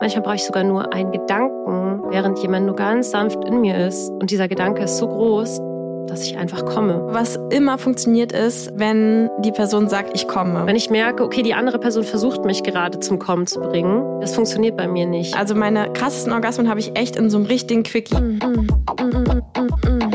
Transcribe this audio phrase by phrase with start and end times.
[0.00, 4.08] Manchmal brauche ich sogar nur einen Gedanken, während jemand nur ganz sanft in mir ist.
[4.08, 5.60] Und dieser Gedanke ist so groß,
[6.06, 7.06] dass ich einfach komme.
[7.10, 10.64] Was immer funktioniert ist, wenn die Person sagt, ich komme.
[10.64, 14.34] Wenn ich merke, okay, die andere Person versucht mich gerade zum Kommen zu bringen, das
[14.34, 15.36] funktioniert bei mir nicht.
[15.36, 18.38] Also meine krassesten Orgasmen habe ich echt in so einem richtigen Quickie.
[18.40, 20.09] Warum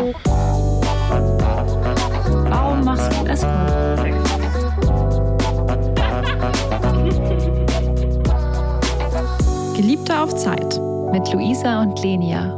[10.26, 10.82] auf Zeit.
[11.12, 12.58] Mit Luisa und Lenia.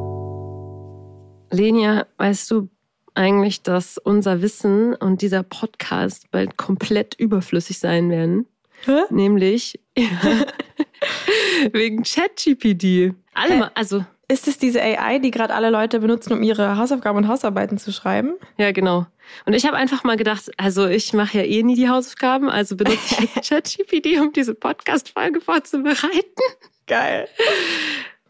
[1.52, 2.70] Lenia, weißt du
[3.13, 8.45] eigentlich, dass unser Wissen und dieser Podcast bald komplett überflüssig sein werden?
[8.85, 9.02] Hä?
[9.09, 9.81] Nämlich
[11.73, 13.13] wegen ChatGPT.
[13.34, 17.27] Alle also Ist es diese AI, die gerade alle Leute benutzen, um ihre Hausaufgaben und
[17.27, 18.36] Hausarbeiten zu schreiben?
[18.58, 19.08] Ja, genau.
[19.45, 22.77] Und ich habe einfach mal gedacht, also ich mache ja eh nie die Hausaufgaben, also
[22.77, 26.41] benutze ich jetzt ChatGPT, um diese Podcast-Folge vorzubereiten.
[26.88, 27.27] Geil.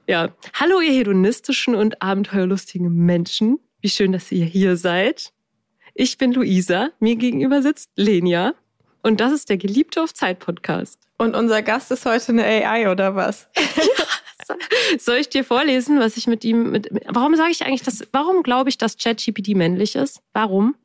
[0.07, 3.59] Ja, hallo ihr hedonistischen und abenteuerlustigen Menschen.
[3.81, 5.31] Wie schön, dass ihr hier seid.
[5.93, 8.55] Ich bin Luisa, mir gegenüber sitzt Lenia
[9.03, 10.99] und das ist der Geliebte auf Zeit Podcast.
[11.19, 13.47] Und unser Gast ist heute eine AI oder was?
[14.97, 18.41] Soll ich dir vorlesen, was ich mit ihm mit Warum sage ich eigentlich das warum
[18.41, 20.21] glaube ich, dass ChatGPT männlich ist?
[20.33, 20.75] Warum?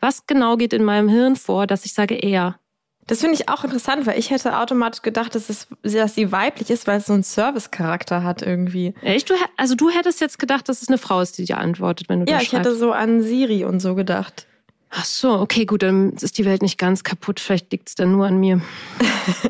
[0.00, 2.58] Was genau geht in meinem Hirn vor, dass ich sage er?
[3.06, 6.70] Das finde ich auch interessant, weil ich hätte automatisch gedacht, dass, es, dass sie weiblich
[6.70, 8.94] ist, weil es so einen Service-Charakter hat irgendwie.
[9.02, 9.28] Echt?
[9.28, 12.24] Du, also du hättest jetzt gedacht, dass es eine Frau ist, die dir antwortet, wenn
[12.24, 12.80] du Ja, das ich hätte schreibst.
[12.80, 14.46] so an Siri und so gedacht.
[14.90, 17.40] Ach so, okay, gut, dann ist die Welt nicht ganz kaputt.
[17.40, 18.60] Vielleicht liegt es dann nur an mir.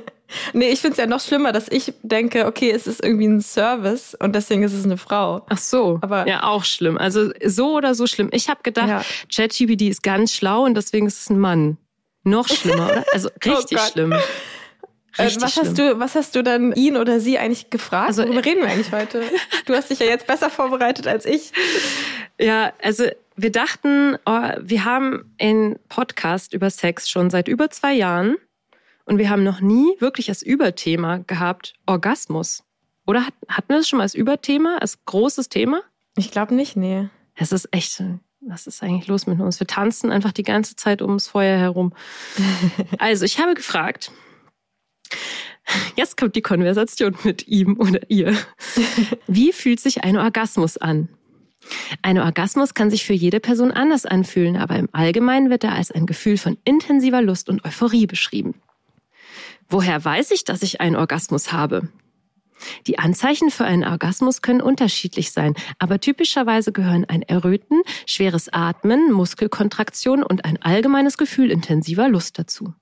[0.52, 3.40] Nee, ich finde es ja noch schlimmer, dass ich denke, okay, es ist irgendwie ein
[3.40, 5.46] Service und deswegen ist es eine Frau.
[5.48, 6.98] Ach so, Aber- ja, auch schlimm.
[6.98, 8.30] Also so oder so schlimm.
[8.32, 9.02] Ich habe gedacht, Ja.
[9.32, 11.76] ChatGPT ist ganz schlau und deswegen ist es ein Mann.
[12.24, 13.04] Noch schlimmer, oder?
[13.12, 14.12] Also richtig Oh schlimm.
[14.12, 15.66] Äh, Richtig was, schlimm.
[15.66, 18.08] hast du, was hast du dann ihn oder sie eigentlich gefragt?
[18.08, 19.22] Also, Worüber reden wir eigentlich heute?
[19.66, 21.52] Du hast dich ja jetzt besser vorbereitet als ich.
[22.40, 23.04] Ja, also
[23.36, 28.36] wir dachten, oh, wir haben einen Podcast über Sex schon seit über zwei Jahren
[29.04, 32.64] und wir haben noch nie wirklich als Überthema gehabt Orgasmus.
[33.06, 35.82] Oder hat- hatten wir das schon mal als Überthema, als großes Thema?
[36.16, 37.08] Ich glaube nicht, nee.
[37.36, 38.02] Es ist echt,
[38.48, 39.60] was ist eigentlich los mit uns?
[39.60, 41.92] Wir tanzen einfach die ganze Zeit ums Feuer herum.
[42.98, 44.12] Also, ich habe gefragt,
[45.96, 48.36] jetzt kommt die Konversation mit ihm oder ihr.
[49.26, 51.08] Wie fühlt sich ein Orgasmus an?
[52.02, 55.90] Ein Orgasmus kann sich für jede Person anders anfühlen, aber im Allgemeinen wird er als
[55.90, 58.54] ein Gefühl von intensiver Lust und Euphorie beschrieben.
[59.68, 61.88] Woher weiß ich, dass ich einen Orgasmus habe?
[62.86, 69.12] Die Anzeichen für einen Orgasmus können unterschiedlich sein, aber typischerweise gehören ein Erröten, schweres Atmen,
[69.12, 72.74] Muskelkontraktion und ein allgemeines Gefühl intensiver Lust dazu.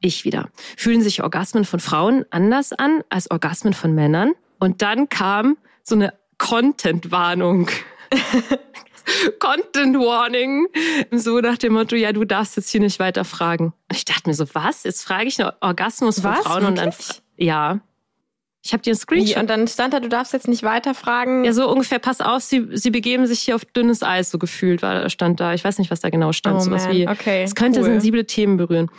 [0.00, 0.50] Ich wieder.
[0.76, 4.32] Fühlen sich Orgasmen von Frauen anders an als Orgasmen von Männern?
[4.60, 7.68] Und dann kam so eine Content-Warnung.
[9.38, 10.68] Content Warning.
[11.10, 13.72] So nach dem Motto, ja, du darfst jetzt hier nicht weiter fragen.
[13.88, 14.84] Und ich dachte mir so, was?
[14.84, 16.40] Jetzt frage ich einen Orgasmus von Was?
[16.40, 16.92] Frauen und dann.
[16.92, 17.22] Wirklich?
[17.36, 17.80] Ja.
[18.68, 18.98] Ich habe dir einen?
[18.98, 19.38] Screenshot.
[19.38, 21.42] Und dann stand da, du darfst jetzt nicht weiter fragen.
[21.44, 24.82] Ja, so ungefähr, pass auf, sie, sie begeben sich hier auf dünnes Eis, so gefühlt,
[24.82, 25.54] war, stand da.
[25.54, 26.58] Ich weiß nicht, was da genau stand.
[26.58, 27.86] Oh Sowas man, wie, okay, es könnte cool.
[27.86, 28.90] sensible Themen berühren.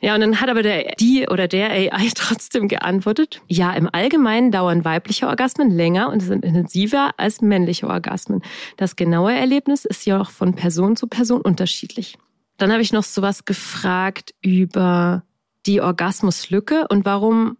[0.00, 4.50] Ja, und dann hat aber der, die oder der AI trotzdem geantwortet, ja, im Allgemeinen
[4.50, 8.42] dauern weibliche Orgasmen länger und sind intensiver als männliche Orgasmen.
[8.76, 12.18] Das genaue Erlebnis ist jedoch von Person zu Person unterschiedlich.
[12.56, 15.22] Dann habe ich noch sowas gefragt über
[15.66, 17.56] die Orgasmuslücke und warum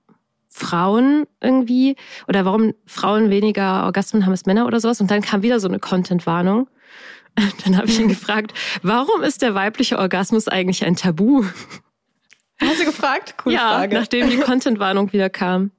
[0.56, 1.96] Frauen irgendwie
[2.28, 5.00] oder warum Frauen weniger Orgasmen haben als Männer oder sowas.
[5.00, 6.68] Und dann kam wieder so eine Content-Warnung.
[7.64, 11.44] Dann habe ich ihn gefragt, warum ist der weibliche Orgasmus eigentlich ein Tabu?
[12.58, 13.36] Hast du gefragt?
[13.36, 13.94] Coole ja, Frage.
[13.94, 15.70] nachdem die Content-Warnung wieder kam.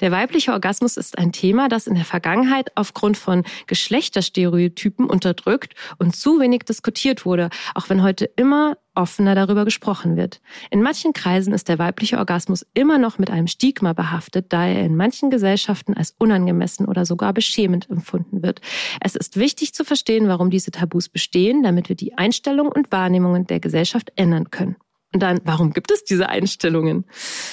[0.00, 6.16] Der weibliche Orgasmus ist ein Thema, das in der Vergangenheit aufgrund von Geschlechterstereotypen unterdrückt und
[6.16, 10.40] zu wenig diskutiert wurde, auch wenn heute immer offener darüber gesprochen wird.
[10.70, 14.84] In manchen Kreisen ist der weibliche Orgasmus immer noch mit einem Stigma behaftet, da er
[14.84, 18.60] in manchen Gesellschaften als unangemessen oder sogar beschämend empfunden wird.
[19.00, 23.46] Es ist wichtig zu verstehen, warum diese Tabus bestehen, damit wir die Einstellung und Wahrnehmungen
[23.46, 24.76] der Gesellschaft ändern können.
[25.14, 27.04] Und dann, warum gibt es diese Einstellungen?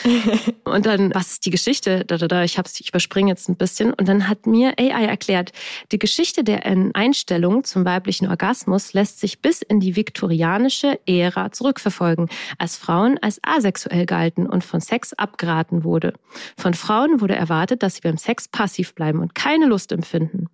[0.63, 2.04] Und dann, was ist die Geschichte?
[2.06, 3.94] Da, da, da, ich hab's, ich überspringe jetzt ein bisschen.
[3.94, 5.52] Und dann hat mir AI erklärt,
[5.92, 12.30] die Geschichte der Einstellung zum weiblichen Orgasmus lässt sich bis in die viktorianische Ära zurückverfolgen,
[12.58, 16.14] als Frauen als asexuell galten und von Sex abgeraten wurde.
[16.57, 20.50] Von Frauen wurde erwartet, dass sie beim Sex passiv bleiben und keine Lust empfinden.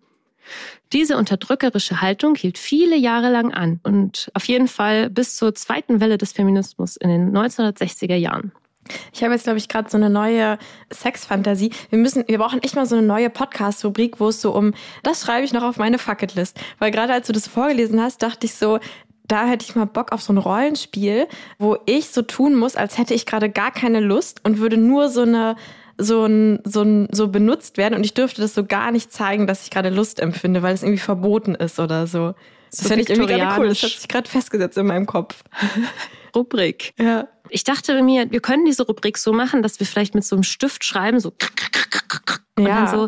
[0.94, 5.99] Diese unterdrückerische Haltung hielt viele Jahre lang an und auf jeden Fall bis zur zweiten
[5.99, 8.51] Welle des Feminismus in den 1960er Jahren.
[9.13, 10.57] Ich habe jetzt, glaube ich, gerade so eine neue
[10.91, 11.71] Sexfantasie.
[11.89, 14.73] Wir müssen, wir brauchen echt mal so eine neue Podcast-Rubrik, wo es so um,
[15.03, 16.59] das schreibe ich noch auf meine Fucketlist.
[16.79, 18.79] Weil gerade als du das vorgelesen hast, dachte ich so,
[19.27, 21.27] da hätte ich mal Bock auf so ein Rollenspiel,
[21.59, 25.09] wo ich so tun muss, als hätte ich gerade gar keine Lust und würde nur
[25.09, 25.57] so eine
[25.97, 29.47] so ein, so ein, so benutzt werden und ich dürfte das so gar nicht zeigen,
[29.47, 32.35] dass ich gerade Lust empfinde, weil es irgendwie verboten ist oder so.
[32.71, 33.69] Das So fände ich irgendwie gerade cool.
[33.69, 35.44] Das hat sich gerade festgesetzt in meinem Kopf.
[36.35, 36.94] Rubrik.
[36.99, 37.27] Ja.
[37.49, 40.44] Ich dachte mir, wir können diese Rubrik so machen, dass wir vielleicht mit so einem
[40.44, 41.33] Stift schreiben, so
[42.57, 42.85] und Ja.
[42.85, 43.03] dann so,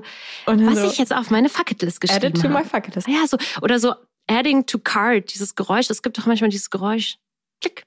[0.45, 2.69] Und dann was so, ich jetzt auf meine Fucketlist geschrieben added to my habe.
[2.69, 3.07] Fucketlist.
[3.07, 3.93] Ja, so oder so
[4.27, 5.89] adding to cart, dieses Geräusch.
[5.89, 7.17] Es gibt doch manchmal dieses Geräusch.
[7.61, 7.83] Klick.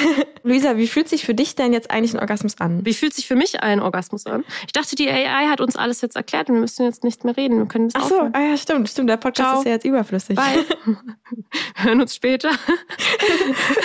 [0.42, 2.84] Luisa, wie fühlt sich für dich denn jetzt eigentlich ein Orgasmus an?
[2.84, 4.44] Wie fühlt sich für mich ein Orgasmus an?
[4.66, 7.36] Ich dachte, die AI hat uns alles jetzt erklärt und wir müssen jetzt nicht mehr
[7.36, 7.58] reden.
[7.58, 9.10] Wir können Ach so, ah ja, stimmt, stimmt.
[9.10, 9.58] Der Podcast Ciao.
[9.60, 10.36] ist ja jetzt überflüssig.
[10.36, 10.64] Bye.
[10.84, 10.96] Wir
[11.84, 12.50] hören uns später.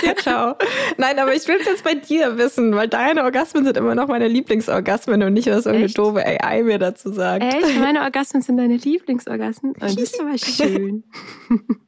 [0.04, 0.56] Ja, ciao.
[0.98, 4.08] Nein, aber ich will es jetzt bei dir wissen, weil deine Orgasmen sind immer noch
[4.08, 5.98] meine Lieblingsorgasmen und nicht, was irgendeine Echt?
[5.98, 7.44] doofe AI mir dazu sagt.
[7.44, 7.80] Echt?
[7.80, 9.74] Meine Orgasmen sind deine Lieblingsorgasmen?
[9.75, 11.04] Oh, das ist aber schön.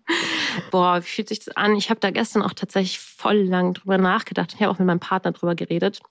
[0.72, 1.76] Boah, wie fühlt sich das an?
[1.76, 4.54] Ich habe da gestern auch tatsächlich voll lang drüber nachgedacht.
[4.54, 6.02] Ich habe auch mit meinem Partner drüber geredet.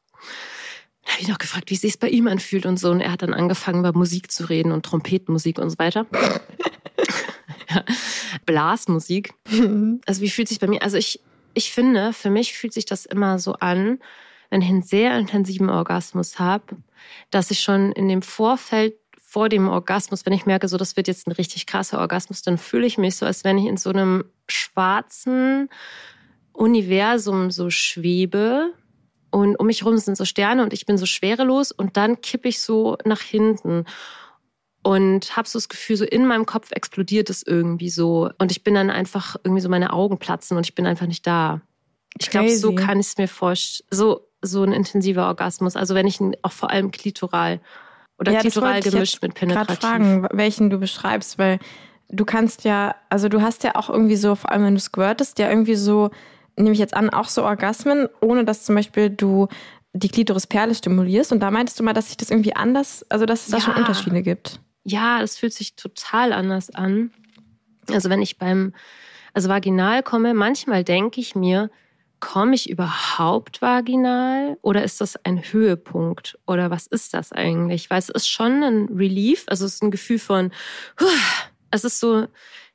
[1.05, 2.91] Da habe ich noch gefragt, wie es sich bei ihm anfühlt und so.
[2.91, 6.07] Und er hat dann angefangen, über Musik zu reden und Trompetenmusik und so weiter.
[7.71, 7.85] ja.
[8.47, 9.35] Blasmusik.
[10.07, 10.83] Also wie fühlt sich bei mir?
[10.83, 11.21] Also ich,
[11.55, 14.01] ich finde, für mich fühlt sich das immer so an,
[14.51, 16.77] wenn ich einen sehr intensiven Orgasmus habe,
[17.31, 18.95] dass ich schon in dem Vorfeld
[19.33, 22.59] vor dem Orgasmus, wenn ich merke, so das wird jetzt ein richtig krasser Orgasmus, dann
[22.59, 25.71] fühle ich mich so, als wenn ich in so einem schwarzen
[26.53, 28.75] Universum so schwebe
[29.31, 32.47] und um mich herum sind so Sterne und ich bin so schwerelos und dann kippe
[32.47, 33.87] ich so nach hinten
[34.83, 38.63] und habe so das Gefühl, so in meinem Kopf explodiert es irgendwie so und ich
[38.63, 41.63] bin dann einfach irgendwie so meine Augen platzen und ich bin einfach nicht da.
[42.19, 43.89] Ich glaube, so kann ich es mir vorstellen.
[43.91, 47.61] So so ein intensiver Orgasmus, also wenn ich ihn auch vor allem klitoral
[48.23, 49.79] oder Ja, das klitoral ich gemischt mit Gerade penetrativ.
[49.81, 51.59] fragen, welchen du beschreibst, weil
[52.09, 55.39] du kannst ja, also du hast ja auch irgendwie so, vor allem wenn du squirtest,
[55.39, 56.11] ja irgendwie so,
[56.57, 59.49] nehme ich jetzt an, auch so Orgasmen, ohne dass zum Beispiel du
[59.95, 61.33] die Klitorisperle stimulierst.
[61.33, 63.63] Und da meintest du mal, dass sich das irgendwie anders, also dass es da Ja.
[63.63, 64.59] schon Unterschiede gibt.
[64.85, 67.11] Ja, es fühlt sich total anders an.
[67.91, 68.73] Also wenn ich beim,
[69.35, 71.71] also vaginal komme, manchmal denke ich mir,
[72.23, 77.91] komme ich überhaupt vaginal oder ist das ein Höhepunkt oder was ist das eigentlich?
[77.91, 80.53] Weil es ist schon ein Relief, also es ist ein Gefühl von,
[81.73, 82.29] es ist so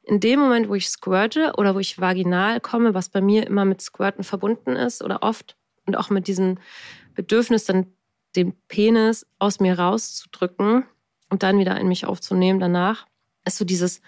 [0.04, 3.64] in dem Moment, wo ich squirte oder wo ich vaginal komme, was bei mir immer
[3.64, 5.56] mit Squirten verbunden ist oder oft
[5.86, 6.58] und auch mit diesem
[7.16, 7.88] Bedürfnis, dann
[8.36, 10.84] den Penis aus mir rauszudrücken
[11.30, 13.08] und dann wieder in mich aufzunehmen danach,
[13.46, 14.02] ist so dieses,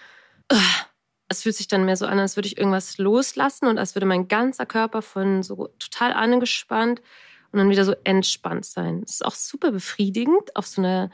[1.30, 4.08] es fühlt sich dann mehr so an, als würde ich irgendwas loslassen und als würde
[4.08, 7.02] mein ganzer Körper von so total angespannt
[7.52, 9.04] und dann wieder so entspannt sein.
[9.06, 11.12] Es ist auch super befriedigend auf so eine,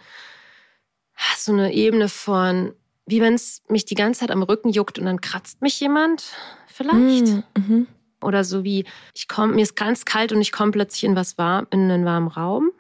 [1.38, 2.74] so eine Ebene von,
[3.06, 6.24] wie wenn es mich die ganze Zeit am Rücken juckt und dann kratzt mich jemand
[6.68, 7.28] vielleicht.
[7.28, 7.88] Mm, mhm.
[8.22, 11.38] Oder so wie, ich komme, mir ist ganz kalt und ich komme plötzlich in was
[11.38, 12.72] warm, in einen warmen Raum.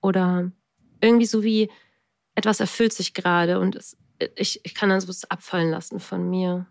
[0.00, 0.50] Oder
[1.00, 1.68] irgendwie so wie,
[2.34, 3.96] etwas erfüllt sich gerade und es,
[4.36, 6.66] ich, ich kann dann so was abfallen lassen von mir.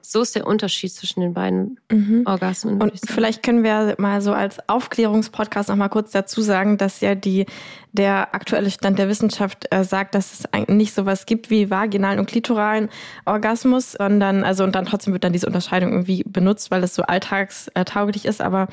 [0.00, 2.22] So ist der Unterschied zwischen den beiden Mhm.
[2.24, 2.80] Orgasmen.
[2.80, 7.14] Und vielleicht können wir mal so als Aufklärungspodcast noch mal kurz dazu sagen, dass ja
[7.14, 7.46] die,
[7.92, 12.20] der aktuelle Stand der Wissenschaft äh, sagt, dass es eigentlich nicht sowas gibt wie vaginalen
[12.20, 12.88] und klitoralen
[13.24, 17.02] Orgasmus, sondern, also, und dann trotzdem wird dann diese Unterscheidung irgendwie benutzt, weil es so
[17.02, 18.68] alltagstauglich ist, aber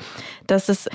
[0.46, 0.88] dass es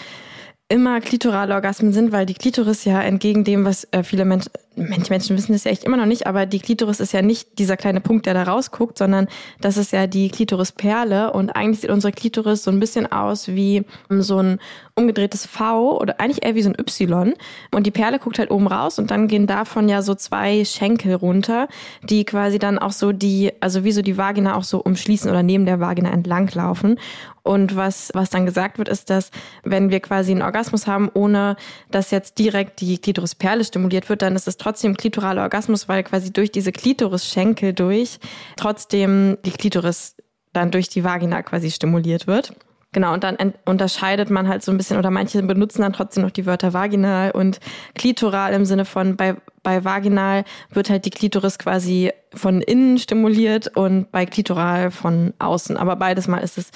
[0.68, 5.12] immer klitorale Orgasmen sind, weil die Klitoris ja entgegen dem, was äh, viele Menschen, manche
[5.12, 7.78] Menschen wissen das ja echt immer noch nicht, aber die Klitoris ist ja nicht dieser
[7.78, 9.28] kleine Punkt, der da rausguckt, sondern
[9.62, 11.34] das ist ja die Klitorisperle.
[11.34, 14.60] Und eigentlich sieht unsere Klitoris so ein bisschen aus wie so ein
[14.96, 17.34] umgedrehtes V oder eigentlich eher wie so ein Y.
[17.74, 21.16] Und die Perle guckt halt oben raus und dann gehen davon ja so zwei Schenkel
[21.16, 21.68] runter,
[22.04, 25.44] die quasi dann auch so die, also wie so die Vagina auch so umschließen oder
[25.44, 26.98] neben der Vagina entlang laufen
[27.46, 29.30] und was, was dann gesagt wird, ist, dass
[29.64, 31.58] wenn wir quasi einen Orgasmus haben, ohne
[31.92, 36.34] dass jetzt direkt die Klitorisperle stimuliert wird, dann ist es trotzdem klitoraler Orgasmus, weil quasi
[36.34, 38.20] durch diese Klitorisschenkel durch
[38.58, 40.16] trotzdem die Klitoris
[40.54, 42.54] dann durch die Vagina quasi stimuliert wird.
[42.94, 46.32] Genau, und dann unterscheidet man halt so ein bisschen, oder manche benutzen dann trotzdem noch
[46.32, 47.60] die Wörter vaginal und
[47.94, 53.76] klitoral im Sinne von bei, bei vaginal wird halt die Klitoris quasi von innen stimuliert
[53.76, 55.76] und bei klitoral von außen.
[55.76, 56.72] Aber beides mal ist es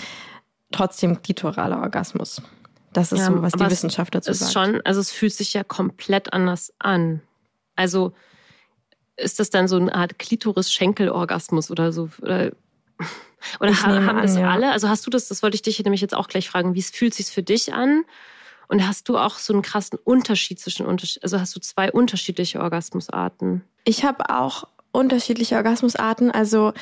[0.73, 2.41] trotzdem klitoraler Orgasmus.
[2.91, 4.51] Das ist Ja, so, was die Wissenschaft dazu ist sagt.
[4.53, 7.21] schon, also es fühlt sich ja komplett anders an.
[7.79, 8.13] Also
[9.15, 12.09] ist das dann so eine Art Klitoris-Schenkel-Orgasmus oder so?
[12.21, 12.51] Oder,
[13.59, 14.49] oder ha- haben an, das ja.
[14.49, 14.71] alle?
[14.71, 16.89] Also hast du das, das wollte ich dich nämlich jetzt auch gleich fragen, wie es
[16.89, 18.03] fühlt sich für dich an?
[18.67, 23.63] Und hast du auch so einen krassen Unterschied zwischen also hast du zwei unterschiedliche Orgasmusarten?
[23.83, 26.29] Ich habe auch unterschiedliche Orgasmusarten.
[26.29, 26.73] Also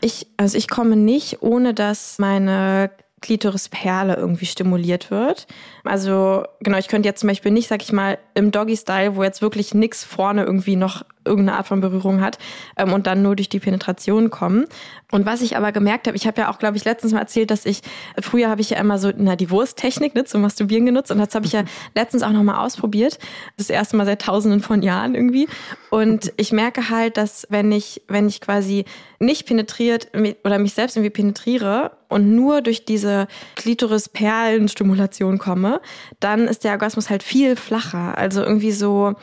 [0.00, 5.46] ich, also ich komme nicht, ohne dass meine Klitorisperle irgendwie stimuliert wird.
[5.84, 9.42] Also genau, ich könnte jetzt zum Beispiel nicht, sag ich mal, im Doggy-Style, wo jetzt
[9.42, 12.38] wirklich nichts vorne irgendwie noch irgendeine Art von Berührung hat
[12.76, 14.66] ähm, und dann nur durch die Penetration kommen.
[15.10, 17.50] Und was ich aber gemerkt habe, ich habe ja auch, glaube ich, letztens mal erzählt,
[17.50, 17.80] dass ich,
[18.20, 21.34] früher habe ich ja immer so, na, die Wursttechnik ne, zum Masturbieren genutzt und das
[21.34, 23.18] habe ich ja letztens auch nochmal ausprobiert.
[23.56, 25.48] Das erste Mal seit tausenden von Jahren irgendwie.
[25.90, 28.84] Und ich merke halt, dass wenn ich, wenn ich quasi
[29.18, 30.08] nicht penetriert
[30.44, 35.80] oder mich selbst irgendwie penetriere und nur durch diese Klitoris-Perlen-Stimulation komme,
[36.20, 38.16] dann ist der Orgasmus halt viel flacher.
[38.16, 39.14] Also irgendwie so,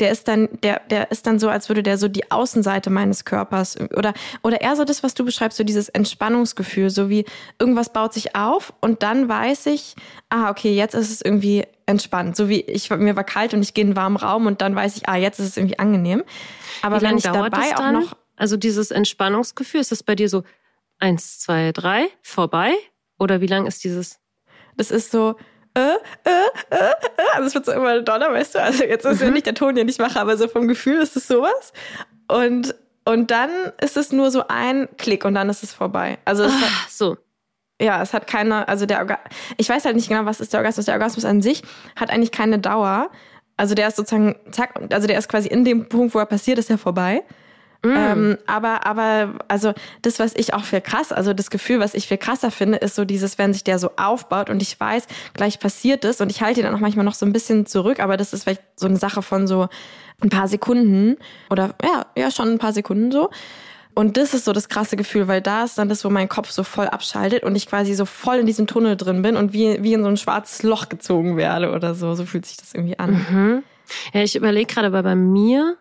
[0.00, 3.24] der ist dann, der, der ist dann so, als würde der so die Außenseite meines
[3.24, 7.26] Körpers oder, oder eher so das, was du beschreibst, so dieses Entspannungsgefühl, so wie
[7.58, 9.94] irgendwas baut sich auf und dann weiß ich,
[10.30, 12.36] ah, okay, jetzt ist es irgendwie entspannt.
[12.36, 14.74] So wie ich, mir war kalt und ich gehe in einen warmen Raum und dann
[14.74, 16.24] weiß ich, ah, jetzt ist es irgendwie angenehm.
[16.82, 18.16] Aber wenn ich dabei auch noch.
[18.36, 20.44] Also dieses Entspannungsgefühl, ist das bei dir so
[20.98, 22.72] eins, zwei, drei, vorbei?
[23.18, 24.18] Oder wie lang ist dieses?
[24.78, 25.36] Das ist so,
[25.74, 26.30] äh, äh,
[26.70, 27.22] äh, äh.
[27.34, 28.62] Also es wird so immer doller, weißt du?
[28.62, 29.26] Also jetzt ist mhm.
[29.26, 31.72] ja nicht der Ton, den ich mache, aber so vom Gefühl ist es sowas.
[32.28, 32.74] Und,
[33.04, 33.50] und dann
[33.80, 36.18] ist es nur so ein Klick und dann ist es vorbei.
[36.24, 37.16] Also es Ach, hat, so.
[37.80, 40.60] Ja, es hat keine, also der Orgasmus, ich weiß halt nicht genau, was ist der
[40.60, 40.86] Orgasmus.
[40.86, 41.62] Der Orgasmus an sich
[41.96, 43.10] hat eigentlich keine Dauer.
[43.56, 46.58] Also der ist sozusagen, zack, also der ist quasi in dem Punkt, wo er passiert,
[46.58, 47.22] ist er vorbei.
[47.82, 47.88] Mm.
[47.96, 49.72] Ähm, aber, aber, also
[50.02, 52.94] das, was ich auch viel krass, also das Gefühl, was ich viel krasser finde, ist
[52.94, 56.42] so dieses, wenn sich der so aufbaut und ich weiß, gleich passiert es und ich
[56.42, 58.86] halte ihn dann auch manchmal noch so ein bisschen zurück, aber das ist vielleicht so
[58.86, 59.68] eine Sache von so
[60.22, 61.16] ein paar Sekunden
[61.48, 63.30] oder ja, ja, schon ein paar Sekunden so.
[63.94, 66.50] Und das ist so das krasse Gefühl, weil da ist dann das, wo mein Kopf
[66.50, 69.82] so voll abschaltet und ich quasi so voll in diesem Tunnel drin bin und wie,
[69.82, 72.14] wie in so ein schwarzes Loch gezogen werde oder so.
[72.14, 73.26] So fühlt sich das irgendwie an.
[73.30, 73.62] Mhm.
[74.12, 75.76] Ja, ich überlege gerade, aber bei mir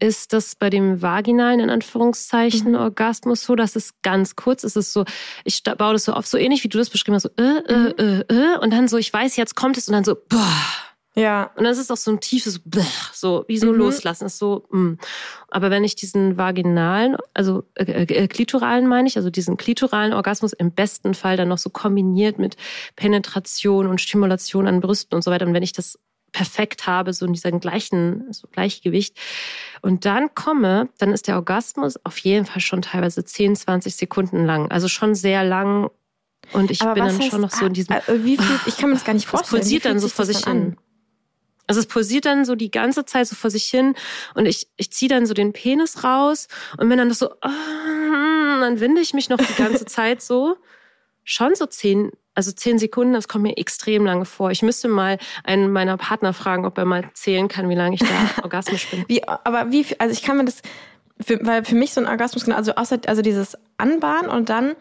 [0.00, 2.78] ist das bei dem vaginalen, in Anführungszeichen, mhm.
[2.78, 4.76] Orgasmus so, dass es ganz kurz ist.
[4.76, 5.04] Es ist so,
[5.44, 7.78] ich baue das so auf, so ähnlich wie du das beschrieben hast, so, äh, äh,
[7.78, 8.24] mhm.
[8.28, 10.56] äh, äh, und dann so, ich weiß, jetzt kommt es und dann so, boah.
[11.14, 11.50] Ja.
[11.56, 12.60] Und dann ist es auch so ein tiefes,
[13.12, 13.78] so wie so mhm.
[13.78, 14.78] loslassen, ist so, mh.
[14.78, 14.98] Mm.
[15.50, 20.52] Aber wenn ich diesen vaginalen, also äh, äh, klitoralen meine ich, also diesen klitoralen Orgasmus
[20.52, 22.56] im besten Fall dann noch so kombiniert mit
[22.94, 25.98] Penetration und Stimulation an Brüsten und so weiter, und wenn ich das
[26.32, 29.16] perfekt habe, so in diesem gleichen so Gleichgewicht.
[29.82, 34.44] Und dann komme, dann ist der Orgasmus auf jeden Fall schon teilweise 10, 20 Sekunden
[34.44, 34.70] lang.
[34.70, 35.90] Also schon sehr lang.
[36.52, 37.96] Und ich Aber bin dann heißt, schon noch so in diesem.
[37.96, 39.60] Äh, wie viel, ich kann mir das gar nicht vorstellen.
[39.60, 40.76] Es pulsiert dann so vor sich hin.
[41.66, 43.94] Also es pulsiert dann so die ganze Zeit so vor sich hin
[44.34, 48.80] und ich, ich ziehe dann so den Penis raus und bin dann so, oh, dann
[48.80, 50.56] winde ich mich noch die ganze Zeit so.
[51.24, 54.52] Schon so zehn, also zehn Sekunden, das kommt mir extrem lange vor.
[54.52, 58.00] Ich müsste mal einen meiner Partner fragen, ob er mal zählen kann, wie lange ich
[58.00, 58.06] da
[58.44, 59.04] orgasmisch bin.
[59.08, 60.62] Wie, aber wie, also ich kann mir das,
[61.20, 64.76] für, weil für mich so ein Orgasmus, genau, also außer, also dieses Anbahnen und dann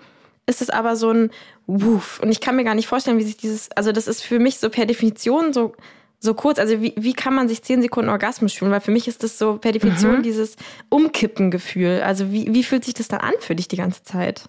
[0.45, 1.31] ist es aber so ein
[1.65, 2.19] Wuff.
[2.21, 4.59] Und ich kann mir gar nicht vorstellen, wie sich dieses, also das ist für mich
[4.59, 5.73] so per Definition so,
[6.19, 6.59] so kurz.
[6.59, 8.71] Also wie, wie kann man sich zehn Sekunden Orgasmus fühlen?
[8.71, 10.23] Weil für mich ist das so per Definition mhm.
[10.23, 10.57] dieses
[10.89, 12.03] Umkippen-Gefühl.
[12.05, 14.47] Also wie, wie fühlt sich das dann an für dich die ganze Zeit?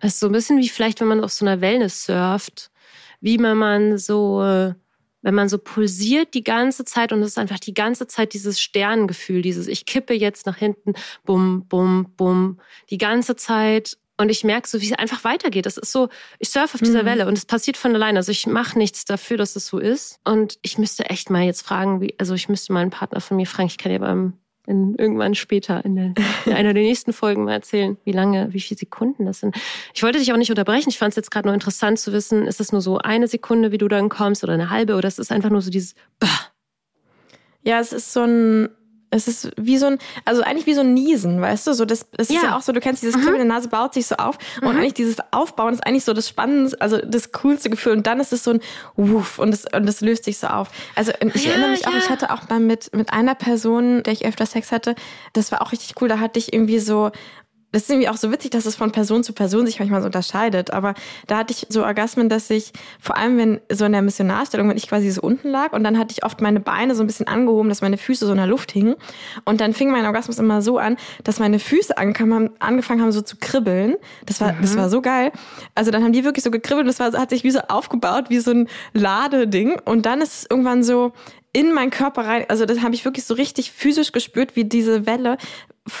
[0.00, 2.70] Es ist so ein bisschen wie vielleicht, wenn man auf so einer Wellness surft,
[3.20, 4.74] wie wenn man so,
[5.22, 8.60] wenn man so pulsiert die ganze Zeit und es ist einfach die ganze Zeit dieses
[8.60, 13.98] Sternengefühl, dieses ich kippe jetzt nach hinten, bum, bum, bum, die ganze Zeit.
[14.16, 15.64] Und ich merke so, wie es einfach weitergeht.
[15.64, 17.06] Das ist so, ich surfe auf dieser mhm.
[17.06, 18.18] Welle und es passiert von alleine.
[18.18, 20.20] Also ich mache nichts dafür, dass es so ist.
[20.24, 23.38] Und ich müsste echt mal jetzt fragen, wie, also ich müsste mal einen Partner von
[23.38, 24.34] mir fragen, ich kann ja beim
[24.66, 26.14] in, irgendwann später in, der,
[26.46, 29.56] in einer der nächsten Folgen mal erzählen, wie lange, wie viele Sekunden das sind.
[29.94, 30.90] Ich wollte dich auch nicht unterbrechen.
[30.90, 33.72] Ich fand es jetzt gerade nur interessant zu wissen, ist es nur so eine Sekunde,
[33.72, 36.28] wie du dann kommst oder eine halbe oder ist es einfach nur so dieses bah.
[37.62, 38.68] Ja, es ist so ein
[39.10, 41.74] es ist wie so ein, also eigentlich wie so ein Niesen, weißt du?
[41.74, 42.36] So das, es ja.
[42.36, 43.20] ist ja auch so, du kennst dieses.
[43.20, 44.38] Kribbeln in der Nase, baut sich so auf.
[44.60, 44.68] Mhm.
[44.68, 47.92] Und eigentlich dieses Aufbauen ist eigentlich so das Spannendste, also das coolste Gefühl.
[47.92, 48.60] Und dann ist es so ein
[48.96, 50.68] Wuff und es, und es löst sich so auf.
[50.94, 51.88] Also ich ja, erinnere mich ja.
[51.88, 54.94] auch, ich hatte auch mal mit, mit einer Person, der ich öfter Sex hatte,
[55.32, 56.08] das war auch richtig cool.
[56.08, 57.10] Da hatte ich irgendwie so
[57.72, 60.06] das ist irgendwie auch so witzig, dass es von Person zu Person sich manchmal so
[60.06, 60.72] unterscheidet.
[60.72, 60.94] Aber
[61.26, 64.76] da hatte ich so Orgasmen, dass ich, vor allem wenn so in der Missionarstellung, wenn
[64.76, 67.28] ich quasi so unten lag und dann hatte ich oft meine Beine so ein bisschen
[67.28, 68.96] angehoben, dass meine Füße so in der Luft hingen.
[69.44, 73.12] Und dann fing mein Orgasmus immer so an, dass meine Füße angefangen haben, angefangen haben
[73.12, 73.96] so zu kribbeln.
[74.26, 74.62] Das war, mhm.
[74.62, 75.30] das war so geil.
[75.74, 78.30] Also dann haben die wirklich so gekribbelt und das war, hat sich wie so aufgebaut,
[78.30, 79.78] wie so ein Ladeding.
[79.84, 81.12] Und dann ist es irgendwann so,
[81.52, 82.44] in meinen Körper rein.
[82.48, 85.36] Also das habe ich wirklich so richtig physisch gespürt, wie diese Welle,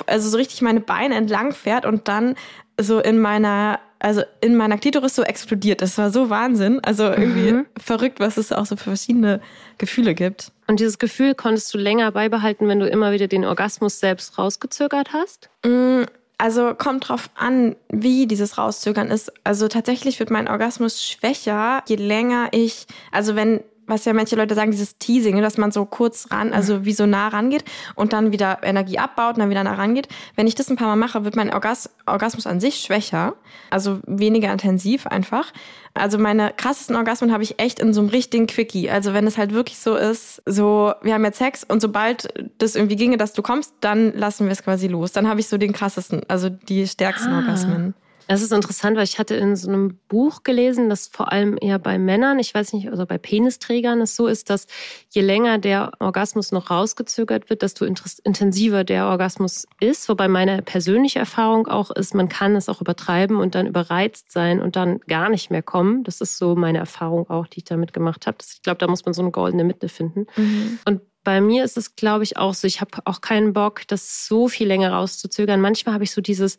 [0.06, 2.34] also so richtig meine Beine entlang fährt und dann
[2.80, 5.82] so in meiner also in meiner Klitoris so explodiert.
[5.82, 6.80] Das war so Wahnsinn.
[6.82, 7.66] Also irgendwie mhm.
[7.78, 9.40] verrückt, was es auch so für verschiedene
[9.78, 10.52] Gefühle gibt.
[10.66, 15.12] Und dieses Gefühl konntest du länger beibehalten, wenn du immer wieder den Orgasmus selbst rausgezögert
[15.12, 15.50] hast?
[15.66, 16.04] Mm,
[16.38, 19.32] also kommt drauf an, wie dieses Rauszögern ist.
[19.44, 24.54] Also tatsächlich wird mein Orgasmus schwächer, je länger ich, also wenn was ja manche Leute
[24.54, 28.32] sagen, dieses Teasing, dass man so kurz ran, also wie so nah rangeht und dann
[28.32, 30.08] wieder Energie abbaut und dann wieder nah rangeht.
[30.36, 33.34] Wenn ich das ein paar Mal mache, wird mein Orgas Orgasmus an sich schwächer,
[33.70, 35.52] also weniger intensiv einfach.
[35.94, 38.90] Also meine krassesten Orgasmen habe ich echt in so einem richtigen Quickie.
[38.90, 42.76] Also wenn es halt wirklich so ist, so wir haben jetzt Sex und sobald das
[42.76, 45.12] irgendwie ginge, dass du kommst, dann lassen wir es quasi los.
[45.12, 47.38] Dann habe ich so den krassesten, also die stärksten ah.
[47.38, 47.94] Orgasmen.
[48.30, 51.80] Das ist interessant, weil ich hatte in so einem Buch gelesen, dass vor allem eher
[51.80, 54.68] bei Männern, ich weiß nicht, also bei Penisträgern es so ist, dass
[55.08, 60.08] je länger der Orgasmus noch rausgezögert wird, desto intensiver der Orgasmus ist.
[60.08, 64.60] Wobei meine persönliche Erfahrung auch ist, man kann es auch übertreiben und dann überreizt sein
[64.60, 66.04] und dann gar nicht mehr kommen.
[66.04, 68.38] Das ist so meine Erfahrung auch, die ich damit gemacht habe.
[68.48, 70.28] Ich glaube, da muss man so eine goldene Mitte finden.
[70.36, 70.78] Mhm.
[70.84, 74.28] Und bei mir ist es, glaube ich, auch so, ich habe auch keinen Bock, das
[74.28, 75.60] so viel länger rauszuzögern.
[75.60, 76.58] Manchmal habe ich so dieses,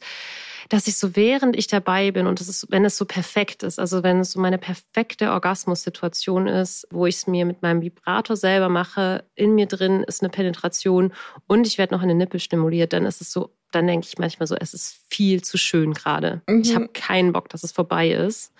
[0.69, 3.79] dass ich so während ich dabei bin und das ist, wenn es so perfekt ist,
[3.79, 8.35] also wenn es so meine perfekte Orgasmussituation ist, wo ich es mir mit meinem Vibrator
[8.35, 11.13] selber mache, in mir drin ist eine Penetration
[11.47, 14.17] und ich werde noch in den Nippel stimuliert, dann ist es so, dann denke ich
[14.17, 16.41] manchmal so, es ist viel zu schön gerade.
[16.47, 16.61] Mhm.
[16.61, 18.53] Ich habe keinen Bock, dass es vorbei ist.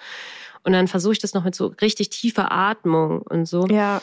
[0.63, 3.65] Und dann versuche ich das noch mit so richtig tiefer Atmung und so.
[3.67, 4.01] Ja.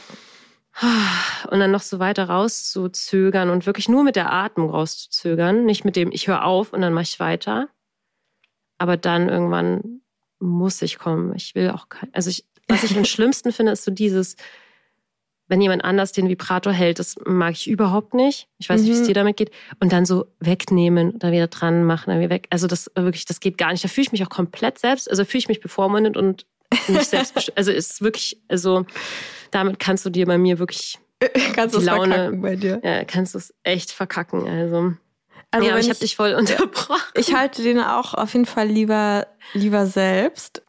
[1.51, 5.97] Und dann noch so weiter rauszuzögern und wirklich nur mit der Atmung rauszuzögern, nicht mit
[5.97, 7.69] dem, ich höre auf und dann mache ich weiter.
[8.79, 10.01] Aber dann irgendwann
[10.39, 11.35] muss ich kommen.
[11.35, 14.37] Ich will auch kein, also ich, was ich am schlimmsten finde, ist so dieses,
[15.49, 18.49] wenn jemand anders den Vibrator hält, das mag ich überhaupt nicht.
[18.59, 19.07] Ich weiß nicht, wie es mhm.
[19.07, 19.51] dir damit geht.
[19.81, 22.47] Und dann so wegnehmen, dann wieder dran machen, dann wieder weg.
[22.51, 23.83] Also das wirklich, das geht gar nicht.
[23.83, 26.47] Da fühle ich mich auch komplett selbst, also fühle ich mich bevormundet und
[26.87, 28.85] nicht selbst, also ist wirklich, also
[29.51, 30.99] damit kannst du dir bei mir wirklich
[31.55, 32.81] kannst die Laune, bei dir.
[32.85, 34.47] Ja, kannst du es echt verkacken.
[34.47, 34.95] Also
[35.51, 37.01] also ja, ich, ich habe dich voll unterbrochen.
[37.15, 40.63] Ich halte den auch auf jeden Fall lieber, lieber selbst.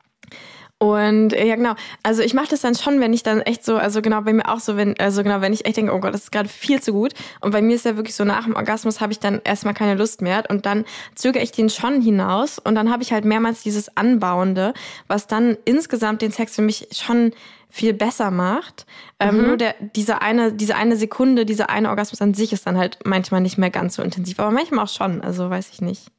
[0.81, 1.75] Und ja, genau.
[2.03, 4.47] Also ich mache das dann schon, wenn ich dann echt so, also genau bei mir
[4.47, 6.81] auch so, wenn, also genau, wenn ich echt denke, oh Gott, das ist gerade viel
[6.81, 7.13] zu gut.
[7.41, 9.95] Und bei mir ist ja wirklich so, nach dem Orgasmus habe ich dann erstmal keine
[9.95, 10.43] Lust mehr.
[10.47, 12.59] Und dann zögere ich den schon hinaus.
[12.59, 14.73] Und dann habe ich halt mehrmals dieses Anbauende,
[15.07, 17.33] was dann insgesamt den Sex für mich schon
[17.69, 18.85] viel besser macht.
[19.19, 19.47] Ähm, mhm.
[19.47, 22.99] nur der, diese eine, diese eine Sekunde, dieser eine Orgasmus an sich ist dann halt
[23.03, 26.09] manchmal nicht mehr ganz so intensiv, aber manchmal auch schon, also weiß ich nicht.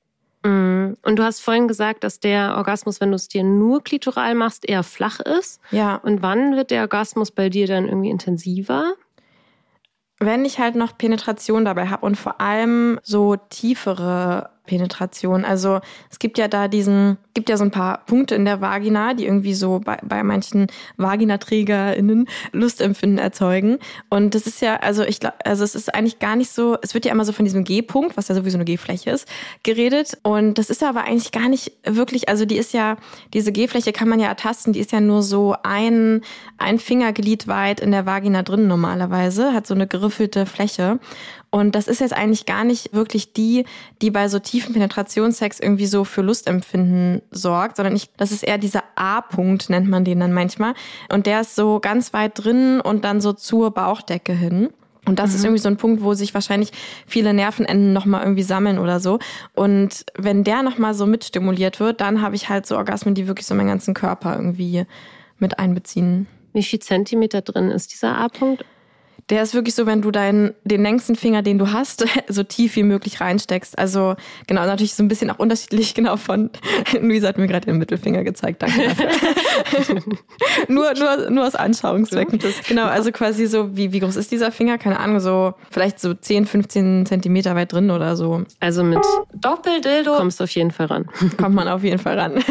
[0.43, 0.97] Mhm.
[1.03, 4.69] Und du hast vorhin gesagt, dass der Orgasmus, wenn du es dir nur klitoral machst,
[4.69, 5.61] eher flach ist.
[5.71, 5.97] Ja.
[5.97, 8.95] Und wann wird der Orgasmus bei dir dann irgendwie intensiver?
[10.19, 15.45] Wenn ich halt noch Penetration dabei habe und vor allem so tiefere Penetration.
[15.45, 15.81] Also
[16.11, 19.27] es gibt ja da diesen, gibt ja so ein paar Punkte in der Vagina, die
[19.27, 23.79] irgendwie so bei, bei manchen VaginaträgerInnen Lustempfinden erzeugen.
[24.11, 27.05] Und das ist ja, also ich also es ist eigentlich gar nicht so, es wird
[27.05, 29.27] ja immer so von diesem G-Punkt, was ja sowieso eine G-Fläche ist,
[29.65, 30.17] geredet.
[30.23, 32.97] Und das ist aber eigentlich gar nicht wirklich, also die ist ja,
[33.35, 36.21] diese G-Fläche kann man ja ertasten, die ist ja nur so ein,
[36.59, 41.01] ein Fingerglied weit in der Vagina drin normalerweise, hat so eine geriffelte Fläche.
[41.51, 43.65] Und das ist jetzt eigentlich gar nicht wirklich die,
[44.03, 48.59] die bei so tiefen Penetrationssex irgendwie so für Lustempfinden sorgt, sondern ich, das ist eher
[48.59, 50.75] dieser A-Punkt, nennt man den dann manchmal.
[51.13, 54.69] Und der ist so ganz weit drin und dann so zur Bauchdecke hin.
[55.07, 55.37] Und das mhm.
[55.37, 56.71] ist irgendwie so ein Punkt, wo sich wahrscheinlich
[57.07, 59.19] viele Nervenenden nochmal irgendwie sammeln oder so.
[59.55, 63.47] Und wenn der nochmal so mitstimuliert wird, dann habe ich halt so Orgasmen, die wirklich
[63.47, 64.85] so meinen ganzen Körper irgendwie
[65.39, 66.29] mit einbeziehen.
[66.53, 68.65] Wie viel Zentimeter drin ist dieser A-Punkt?
[69.31, 72.77] Der ist wirklich so, wenn du deinen, den längsten Finger, den du hast, so tief
[72.77, 73.79] wie möglich reinsteckst.
[73.79, 74.17] Also
[74.47, 76.51] genau, natürlich so ein bisschen auch unterschiedlich, genau von,
[77.01, 80.03] Luisa hat mir gerade den Mittelfinger gezeigt, danke dafür.
[80.69, 82.41] nur, nur, nur aus Anschauungszwecken.
[82.69, 84.79] Genau, also quasi so, wie, wie groß ist dieser Finger?
[84.79, 88.43] Keine Ahnung, so vielleicht so 10, 15 Zentimeter weit drin oder so.
[88.59, 89.01] Also mit
[89.35, 91.07] Doppeldildo kommst du auf jeden Fall ran.
[91.37, 92.43] Kommt man auf jeden Fall ran.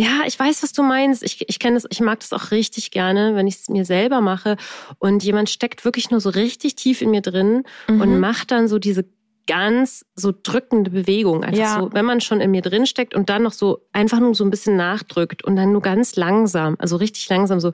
[0.00, 1.22] Ja, ich weiß, was du meinst.
[1.22, 4.22] Ich, ich kenne das, ich mag das auch richtig gerne, wenn ich es mir selber
[4.22, 4.56] mache.
[4.98, 8.00] Und jemand steckt wirklich nur so richtig tief in mir drin mhm.
[8.00, 9.04] und macht dann so diese
[9.46, 11.44] ganz so drückende Bewegung.
[11.44, 11.80] Einfach ja.
[11.80, 14.42] so, wenn man schon in mir drin steckt und dann noch so einfach nur so
[14.42, 17.72] ein bisschen nachdrückt und dann nur ganz langsam, also richtig langsam so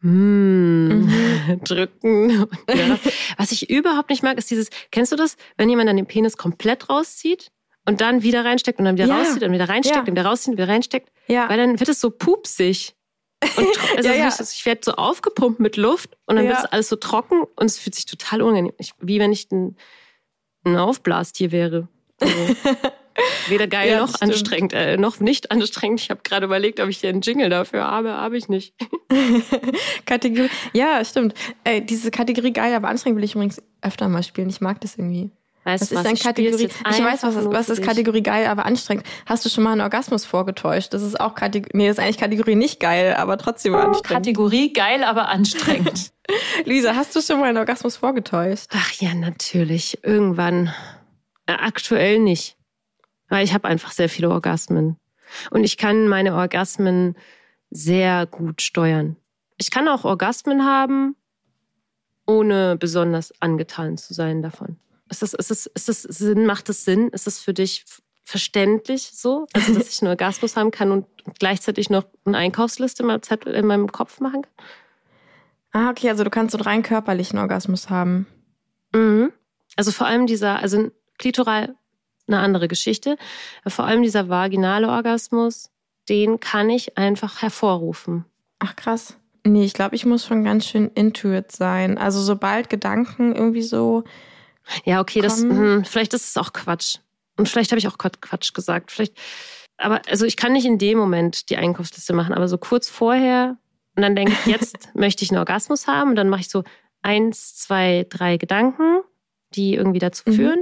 [0.00, 1.60] mm, mhm.
[1.64, 2.46] drücken.
[3.38, 6.36] Was ich überhaupt nicht mag, ist dieses, kennst du das, wenn jemand dann den Penis
[6.36, 7.50] komplett rauszieht?
[7.84, 9.18] und dann wieder reinsteckt und dann wieder ja.
[9.18, 10.02] rauszieht und wieder reinsteckt ja.
[10.02, 11.10] und wieder rauszieht und wieder reinsteckt.
[11.26, 11.48] Ja.
[11.48, 12.94] Weil dann wird es so pupsig.
[13.56, 14.28] Und also ja, ja.
[14.28, 17.78] Ich werde so aufgepumpt mit Luft und dann wird es alles so trocken und es
[17.78, 18.72] fühlt sich total unangenehm.
[18.78, 19.76] Ich, wie wenn ich ein,
[20.64, 21.88] ein Aufblastier wäre.
[22.20, 22.56] Also.
[23.48, 26.00] Weder geil Ja, noch anstrengend, äh, noch nicht anstrengend.
[26.00, 28.74] Ich habe gerade überlegt, ob ich dir einen Jingle dafür habe, habe ich nicht.
[30.06, 30.48] Kategorie.
[30.72, 31.34] Ja, stimmt.
[31.64, 34.48] Ey, diese Kategorie geil, aber anstrengend will ich übrigens öfter mal spielen.
[34.48, 35.30] Ich mag das irgendwie.
[35.64, 36.64] Weißt Was du ist spiel's Kategorie?
[36.64, 37.82] Ich weiß, was, was ist.
[37.82, 39.06] Kategorie geil, aber anstrengend.
[39.26, 40.92] Hast du schon mal einen Orgasmus vorgetäuscht?
[40.92, 41.70] Das ist auch Kategorie.
[41.74, 44.24] Nee, das ist eigentlich Kategorie nicht geil, aber trotzdem anstrengend.
[44.26, 46.12] Kategorie geil, aber anstrengend.
[46.64, 48.66] Lisa, hast du schon mal einen Orgasmus vorgetäuscht?
[48.74, 50.02] Ach ja, natürlich.
[50.02, 50.72] Irgendwann.
[51.46, 52.56] Äh, aktuell nicht.
[53.28, 54.96] Weil ich habe einfach sehr viele Orgasmen.
[55.50, 57.16] Und ich kann meine Orgasmen
[57.70, 59.16] sehr gut steuern.
[59.58, 61.14] Ich kann auch Orgasmen haben,
[62.26, 64.76] ohne besonders angetan zu sein davon.
[65.12, 67.08] Ist das, ist das, ist das Sinn, macht das Sinn?
[67.08, 67.84] Ist das für dich
[68.24, 69.46] verständlich so?
[69.52, 71.06] Also, dass ich einen Orgasmus haben kann und
[71.38, 74.52] gleichzeitig noch eine Einkaufsliste in meinem, Zettel, in meinem Kopf machen kann?
[75.72, 78.26] Ah, okay, also du kannst so einen rein körperlichen Orgasmus haben.
[78.94, 79.32] Mhm.
[79.76, 81.74] Also vor allem dieser, also klitoral
[82.26, 83.18] eine andere Geschichte.
[83.66, 85.68] Vor allem dieser vaginale Orgasmus,
[86.08, 88.24] den kann ich einfach hervorrufen.
[88.60, 89.18] Ach krass.
[89.44, 91.98] Nee, ich glaube, ich muss schon ganz schön intuit sein.
[91.98, 94.04] Also sobald Gedanken irgendwie so.
[94.84, 96.96] Ja, okay, das hm, vielleicht ist es auch Quatsch.
[97.36, 98.90] Und vielleicht habe ich auch Quat- Quatsch gesagt.
[98.92, 99.14] Vielleicht,
[99.78, 103.56] aber also ich kann nicht in dem Moment die Einkaufsliste machen, aber so kurz vorher
[103.96, 106.62] und dann denke ich, jetzt möchte ich einen Orgasmus haben und dann mache ich so
[107.02, 109.00] eins, zwei, drei Gedanken,
[109.54, 110.32] die irgendwie dazu Mhm.
[110.34, 110.58] führen.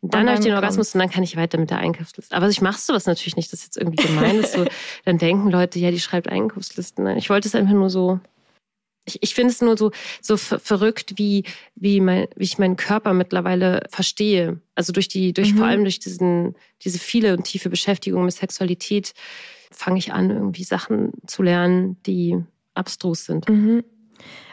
[0.00, 1.78] Und dann Und habe ich dann den Orgasmus und dann kann ich weiter mit der
[1.78, 2.36] Einkaufsliste.
[2.36, 4.52] Aber ich mache sowas natürlich nicht, das ist jetzt irgendwie gemein ist.
[4.52, 4.64] So,
[5.04, 7.02] dann denken Leute, ja, die schreibt Einkaufslisten.
[7.04, 8.20] Nein, ich wollte es einfach nur so.
[9.08, 9.90] Ich, ich finde es nur so,
[10.20, 11.44] so ver verrückt, wie,
[11.74, 14.60] wie, mein, wie ich meinen Körper mittlerweile verstehe.
[14.74, 15.58] Also durch die, durch Mhm.
[15.58, 19.14] vor allem durch diesen, diese viele und tiefe Beschäftigung mit Sexualität
[19.70, 22.36] fange ich an, irgendwie Sachen zu lernen, die
[22.74, 23.48] abstrus sind.
[23.48, 23.82] Mhm.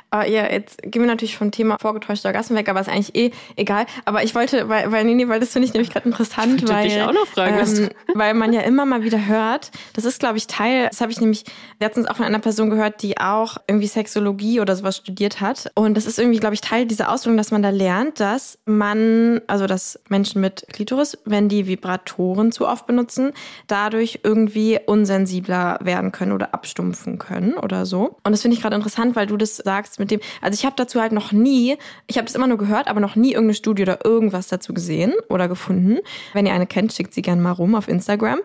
[0.10, 3.32] Aber ja, jetzt gehen wir natürlich vom Thema vorgetäuschter Orgasmus weg, aber ist eigentlich eh
[3.56, 3.86] egal.
[4.06, 6.70] Aber ich wollte, weil, weil, nee, nee, weil das finde ich nämlich gerade interessant, Ich
[6.70, 10.20] weil, dich auch noch fragen, ähm, weil man ja immer mal wieder hört, das ist,
[10.20, 11.44] glaube ich, Teil, das habe ich nämlich
[11.80, 15.72] letztens auch von einer Person gehört, die auch irgendwie Sexologie oder sowas studiert hat.
[15.76, 19.42] Und das ist irgendwie, glaube ich, Teil dieser Ausbildung, dass man da lernt, dass man,
[19.48, 23.32] also dass Menschen mit Klitoris, wenn die Vibratoren zu oft benutzen,
[23.68, 28.18] dadurch irgendwie unsensibler werden können oder abstumpfen können oder so.
[28.24, 30.76] Und das finde ich gerade interessant, weil du das sagst mit dem, also ich habe
[30.76, 31.78] dazu halt noch nie,
[32.08, 35.14] ich habe das immer nur gehört, aber noch nie irgendeine Studie oder irgendwas dazu gesehen
[35.30, 36.00] oder gefunden.
[36.34, 38.40] Wenn ihr eine kennt, schickt sie gerne mal rum auf Instagram.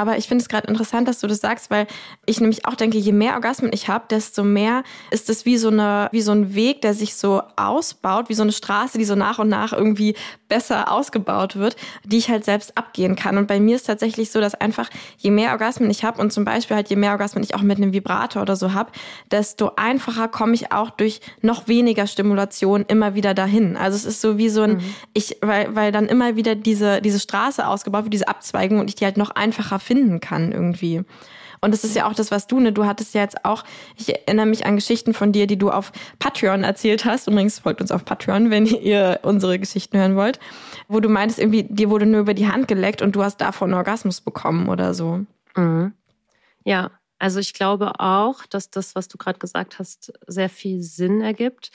[0.00, 1.86] Aber ich finde es gerade interessant, dass du das sagst, weil
[2.24, 5.68] ich nämlich auch denke, je mehr Orgasmen ich habe, desto mehr ist es wie so
[5.68, 9.14] eine, wie so ein Weg, der sich so ausbaut, wie so eine Straße, die so
[9.14, 10.14] nach und nach irgendwie
[10.48, 13.36] besser ausgebaut wird, die ich halt selbst abgehen kann.
[13.36, 16.46] Und bei mir ist tatsächlich so, dass einfach je mehr Orgasmen ich habe und zum
[16.46, 18.90] Beispiel halt je mehr Orgasmen ich auch mit einem Vibrator oder so habe,
[19.30, 23.76] desto einfacher komme ich auch durch noch weniger Stimulation immer wieder dahin.
[23.76, 24.80] Also es ist so wie so ein,
[25.12, 28.96] ich, weil, weil dann immer wieder diese, diese Straße ausgebaut wird, diese Abzweigung und ich
[28.96, 31.02] die halt noch einfacher finden kann irgendwie.
[31.60, 32.72] Und das ist ja auch das, was du, ne?
[32.72, 33.64] Du hattest ja jetzt auch,
[33.96, 37.26] ich erinnere mich an Geschichten von dir, die du auf Patreon erzählt hast.
[37.26, 40.38] Übrigens folgt uns auf Patreon, wenn ihr unsere Geschichten hören wollt.
[40.86, 43.70] Wo du meintest, irgendwie, dir wurde nur über die Hand geleckt und du hast davon
[43.70, 45.26] einen Orgasmus bekommen oder so.
[45.56, 45.92] Mhm.
[46.64, 51.20] Ja, also ich glaube auch, dass das, was du gerade gesagt hast, sehr viel Sinn
[51.20, 51.70] ergibt.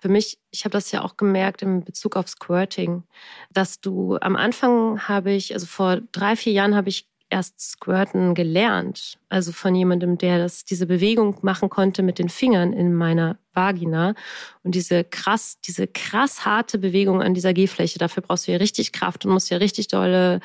[0.00, 3.02] Für mich, ich habe das ja auch gemerkt im Bezug auf Squirting,
[3.50, 8.34] dass du am Anfang habe ich, also vor drei, vier Jahren habe ich erst Squirten
[8.34, 9.18] gelernt.
[9.28, 14.14] Also von jemandem, der das, diese Bewegung machen konnte mit den Fingern in meiner Vagina.
[14.62, 18.92] Und diese krass, diese krass harte Bewegung an dieser G-Fläche, dafür brauchst du ja richtig
[18.92, 20.40] Kraft und musst ja richtig dolle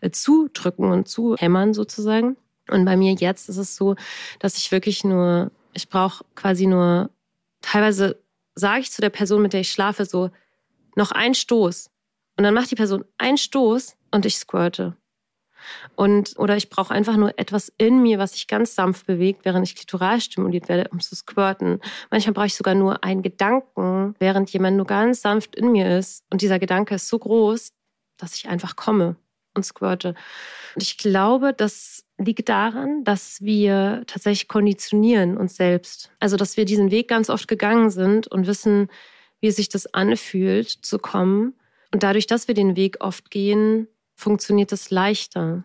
[0.00, 2.36] äh, zudrücken und zuhämmern sozusagen.
[2.70, 3.96] Und bei mir jetzt ist es so,
[4.38, 7.10] dass ich wirklich nur, ich brauche quasi nur,
[7.62, 8.22] teilweise
[8.54, 10.30] sage ich zu der Person, mit der ich schlafe, so,
[10.96, 11.90] noch ein Stoß.
[12.36, 14.97] Und dann macht die Person einen Stoß und ich squirte.
[15.96, 19.66] Und, oder ich brauche einfach nur etwas in mir, was sich ganz sanft bewegt, während
[19.66, 21.80] ich klitoral stimuliert werde, um zu squirten.
[22.10, 26.24] Manchmal brauche ich sogar nur einen Gedanken, während jemand nur ganz sanft in mir ist.
[26.30, 27.72] Und dieser Gedanke ist so groß,
[28.16, 29.16] dass ich einfach komme
[29.54, 30.14] und squirte.
[30.74, 36.10] Und ich glaube, das liegt daran, dass wir tatsächlich konditionieren uns selbst.
[36.18, 38.88] Also, dass wir diesen Weg ganz oft gegangen sind und wissen,
[39.40, 41.54] wie sich das anfühlt, zu kommen.
[41.92, 45.62] Und dadurch, dass wir den Weg oft gehen, funktioniert es leichter.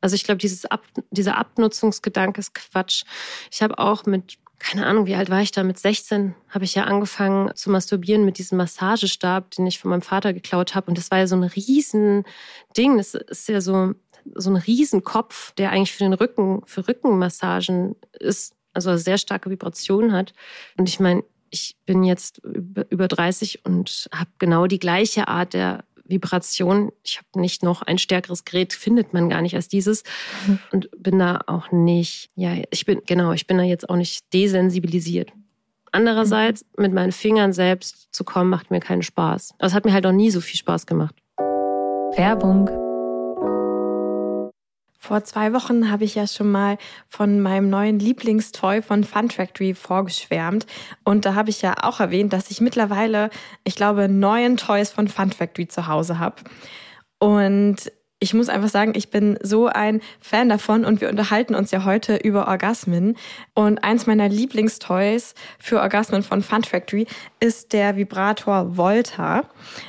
[0.00, 3.04] Also ich glaube, Ab, dieser Abnutzungsgedanke ist Quatsch.
[3.52, 5.62] Ich habe auch mit, keine Ahnung, wie alt war ich da?
[5.62, 10.02] Mit 16 habe ich ja angefangen zu masturbieren mit diesem Massagestab, den ich von meinem
[10.02, 10.88] Vater geklaut habe.
[10.88, 12.24] Und das war ja so ein riesen
[12.76, 12.96] Ding.
[12.96, 13.92] Das ist ja so,
[14.34, 20.12] so ein Riesenkopf, der eigentlich für den Rücken, für Rückenmassagen ist, also sehr starke Vibrationen
[20.12, 20.32] hat.
[20.78, 25.84] Und ich meine, ich bin jetzt über 30 und habe genau die gleiche Art der
[26.12, 26.92] Vibration.
[27.02, 30.04] Ich habe nicht noch ein stärkeres Gerät, findet man gar nicht als dieses.
[30.46, 30.58] Mhm.
[30.70, 34.32] Und bin da auch nicht, ja, ich bin, genau, ich bin da jetzt auch nicht
[34.32, 35.32] desensibilisiert.
[35.90, 36.82] Andererseits, mhm.
[36.82, 39.54] mit meinen Fingern selbst zu kommen, macht mir keinen Spaß.
[39.58, 41.16] Aber es hat mir halt auch nie so viel Spaß gemacht.
[42.16, 42.91] Werbung.
[45.04, 49.74] Vor zwei Wochen habe ich ja schon mal von meinem neuen Lieblingstoy von Fun Factory
[49.74, 50.64] vorgeschwärmt.
[51.02, 53.30] Und da habe ich ja auch erwähnt, dass ich mittlerweile,
[53.64, 56.36] ich glaube, neun Toys von Fun Factory zu Hause habe.
[57.18, 57.90] Und
[58.22, 61.84] ich muss einfach sagen, ich bin so ein Fan davon und wir unterhalten uns ja
[61.84, 63.16] heute über Orgasmen.
[63.52, 67.08] Und eins meiner Lieblingstoys für Orgasmen von Fun Factory
[67.40, 69.42] ist der Vibrator Volta.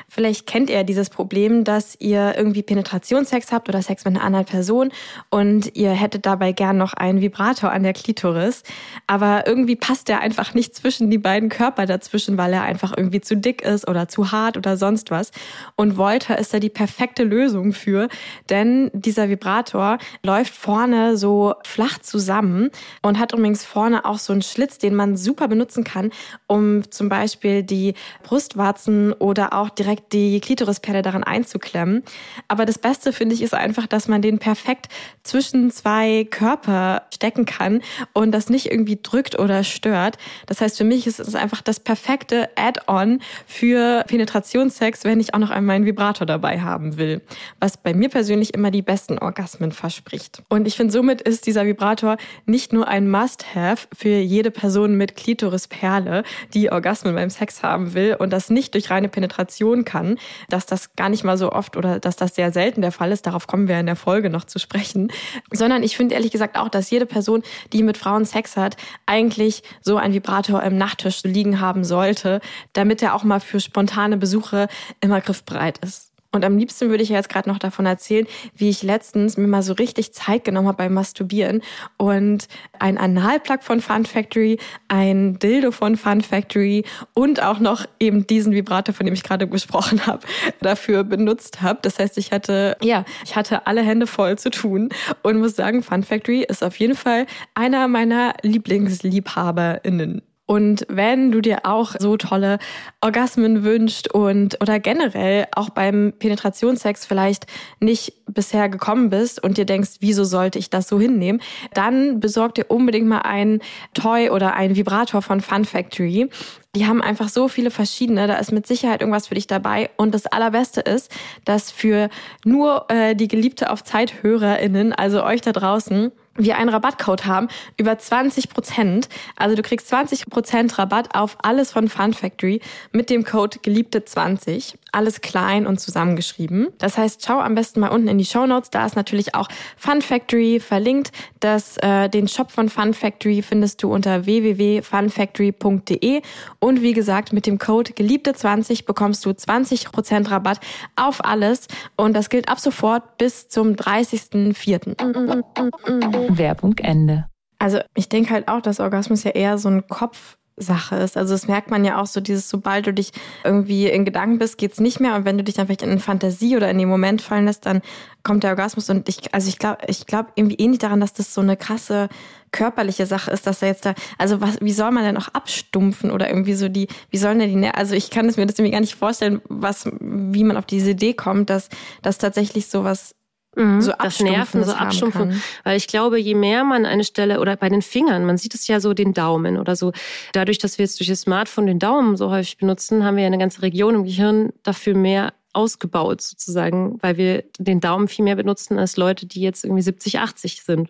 [0.09, 4.45] Vielleicht kennt ihr dieses Problem, dass ihr irgendwie Penetrationssex habt oder Sex mit einer anderen
[4.45, 4.91] Person
[5.29, 8.63] und ihr hättet dabei gern noch einen Vibrator an der Klitoris.
[9.05, 13.21] Aber irgendwie passt der einfach nicht zwischen die beiden Körper dazwischen, weil er einfach irgendwie
[13.21, 15.31] zu dick ist oder zu hart oder sonst was.
[15.75, 18.07] Und Volta ist da die perfekte Lösung für,
[18.49, 22.69] denn dieser Vibrator läuft vorne so flach zusammen
[23.01, 26.11] und hat übrigens vorne auch so einen Schlitz, den man super benutzen kann,
[26.47, 32.03] um zum Beispiel die Brustwarzen oder auch direkt die Klitorisperle daran einzuklemmen.
[32.47, 34.87] Aber das Beste finde ich ist einfach, dass man den perfekt
[35.23, 37.81] zwischen zwei Körper stecken kann
[38.13, 40.17] und das nicht irgendwie drückt oder stört.
[40.45, 45.39] Das heißt, für mich ist es einfach das perfekte Add-on für Penetrationssex, wenn ich auch
[45.39, 47.21] noch einmal einen Vibrator dabei haben will.
[47.59, 50.43] Was bei mir persönlich immer die besten Orgasmen verspricht.
[50.47, 55.15] Und ich finde, somit ist dieser Vibrator nicht nur ein Must-Have für jede Person mit
[55.15, 56.23] Klitorisperle,
[56.53, 60.95] die Orgasmen beim Sex haben will und das nicht durch reine Penetration kann, dass das
[60.95, 63.67] gar nicht mal so oft oder dass das sehr selten der Fall ist, darauf kommen
[63.67, 65.11] wir in der Folge noch zu sprechen,
[65.51, 67.41] sondern ich finde ehrlich gesagt auch, dass jede Person,
[67.73, 72.41] die mit Frauen Sex hat, eigentlich so ein Vibrator im Nachttisch liegen haben sollte,
[72.73, 74.67] damit er auch mal für spontane Besuche
[75.01, 76.12] immer griffbereit ist.
[76.33, 79.61] Und am liebsten würde ich jetzt gerade noch davon erzählen, wie ich letztens mir mal
[79.61, 81.61] so richtig Zeit genommen habe beim Masturbieren
[81.97, 82.47] und
[82.79, 88.51] ein Analplug von Fun Factory, ein Dildo von Fun Factory und auch noch eben diesen
[88.51, 90.25] Vibrator, von dem ich gerade gesprochen habe,
[90.59, 91.79] dafür benutzt habe.
[91.83, 94.89] Das heißt, ich hatte, ja, ich hatte alle Hände voll zu tun
[95.21, 100.23] und muss sagen, Fun Factory ist auf jeden Fall einer meiner LieblingsliebhaberInnen.
[100.53, 102.59] Und wenn du dir auch so tolle
[103.01, 107.47] Orgasmen wünscht und oder generell auch beim Penetrationssex vielleicht
[107.79, 111.41] nicht bisher gekommen bist und dir denkst, wieso sollte ich das so hinnehmen,
[111.73, 113.61] dann besorg dir unbedingt mal ein
[113.95, 116.29] Toy oder ein Vibrator von Fun Factory.
[116.75, 119.89] Die haben einfach so viele verschiedene, da ist mit Sicherheit irgendwas für dich dabei.
[119.97, 121.11] Und das Allerbeste ist,
[121.45, 122.09] dass für
[122.45, 127.47] nur äh, die Geliebte auf Zeit HörerInnen, also euch da draußen, wir einen Rabattcode haben
[127.77, 129.07] über 20 Prozent.
[129.35, 134.75] Also du kriegst 20 Prozent Rabatt auf alles von Fun Factory mit dem Code Geliebte20.
[134.91, 136.67] Alles klein und zusammengeschrieben.
[136.77, 138.69] Das heißt, schau am besten mal unten in die Show Notes.
[138.69, 141.11] Da ist natürlich auch Fun Factory verlinkt.
[141.39, 146.21] Das, äh, den Shop von Fun Factory findest du unter www.funfactory.de.
[146.59, 150.59] Und wie gesagt, mit dem Code Geliebte20 bekommst du 20 Prozent Rabatt
[150.95, 151.67] auf alles.
[151.95, 156.22] Und das gilt ab sofort bis zum 30.04.
[156.29, 157.25] Werbung Ende.
[157.59, 161.15] Also ich denke halt auch, dass Orgasmus ja eher so ein Kopfsache ist.
[161.15, 163.11] Also das merkt man ja auch so, dieses, sobald du dich
[163.45, 165.15] irgendwie in Gedanken bist, geht's nicht mehr.
[165.15, 167.81] Und wenn du dich dann vielleicht in Fantasie oder in den Moment fallen lässt, dann
[168.21, 168.89] kommt der Orgasmus.
[168.89, 171.55] Und ich, also ich glaube, ich glaube irgendwie eh nicht daran, dass das so eine
[171.55, 172.09] krasse
[172.51, 176.11] körperliche Sache ist, dass er jetzt da, also was, wie soll man denn auch abstumpfen
[176.11, 178.71] oder irgendwie so die, wie sollen denn die, also ich kann es mir das irgendwie
[178.71, 181.69] gar nicht vorstellen, was, wie man auf diese Idee kommt, dass,
[182.01, 183.15] dass tatsächlich sowas
[183.55, 185.41] Mhm, so das Nerven, so abstumpfen.
[185.63, 188.67] Weil ich glaube, je mehr man eine Stelle oder bei den Fingern, man sieht es
[188.67, 189.91] ja so den Daumen oder so.
[190.33, 193.27] Dadurch, dass wir jetzt durch das Smartphone den Daumen so häufig benutzen, haben wir ja
[193.27, 198.35] eine ganze Region im Gehirn dafür mehr ausgebaut sozusagen, weil wir den Daumen viel mehr
[198.35, 200.89] benutzen als Leute, die jetzt irgendwie 70, 80 sind.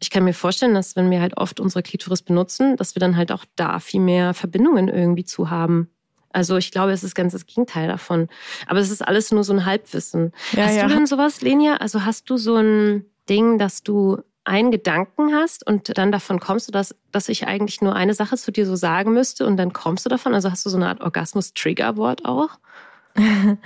[0.00, 3.16] Ich kann mir vorstellen, dass wenn wir halt oft unsere Klitoris benutzen, dass wir dann
[3.16, 5.90] halt auch da viel mehr Verbindungen irgendwie zu haben.
[6.32, 8.28] Also ich glaube, es ist ganz das Gegenteil davon.
[8.66, 10.32] Aber es ist alles nur so ein Halbwissen.
[10.52, 10.86] Ja, hast ja.
[10.86, 11.76] du denn sowas, Lenia?
[11.76, 16.68] Also hast du so ein Ding, dass du einen Gedanken hast und dann davon kommst
[16.68, 19.72] du, dass, dass ich eigentlich nur eine Sache zu dir so sagen müsste und dann
[19.72, 20.34] kommst du davon?
[20.34, 22.58] Also hast du so eine Art Orgasmus-Trigger-Wort auch?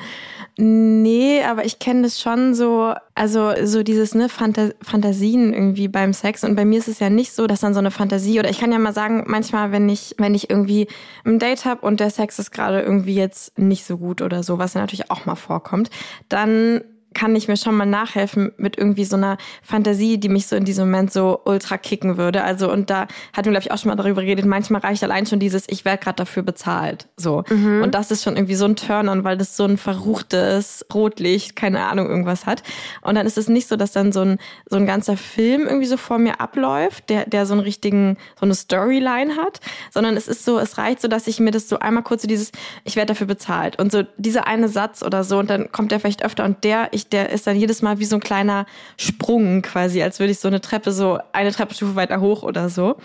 [0.56, 6.12] nee, aber ich kenne das schon so, also so dieses ne Phanta Fantasien irgendwie beim
[6.12, 6.44] Sex.
[6.44, 8.58] Und bei mir ist es ja nicht so, dass dann so eine Fantasie oder ich
[8.58, 10.88] kann ja mal sagen, manchmal wenn ich wenn ich irgendwie
[11.24, 14.58] ein Date habe und der Sex ist gerade irgendwie jetzt nicht so gut oder so,
[14.58, 15.90] was ja natürlich auch mal vorkommt,
[16.28, 16.82] dann
[17.14, 20.64] kann ich mir schon mal nachhelfen mit irgendwie so einer Fantasie, die mich so in
[20.64, 22.44] diesem Moment so ultra kicken würde.
[22.44, 24.44] Also und da hatten wir glaube ich auch schon mal darüber geredet.
[24.44, 27.08] Manchmal reicht allein schon dieses, ich werde gerade dafür bezahlt.
[27.16, 27.82] So mhm.
[27.82, 31.84] und das ist schon irgendwie so ein Turn-on, weil das so ein verruchtes Rotlicht, keine
[31.84, 32.62] Ahnung irgendwas hat.
[33.02, 35.86] Und dann ist es nicht so, dass dann so ein so ein ganzer Film irgendwie
[35.86, 40.28] so vor mir abläuft, der der so einen richtigen so eine Storyline hat, sondern es
[40.28, 42.52] ist so, es reicht so, dass ich mir das so einmal kurz so dieses,
[42.84, 46.00] ich werde dafür bezahlt und so dieser eine Satz oder so und dann kommt der
[46.00, 48.66] vielleicht öfter und der ich ich, der ist dann jedes Mal wie so ein kleiner
[48.96, 52.96] Sprung quasi, als würde ich so eine Treppe so eine Treppenstufe weiter hoch oder so.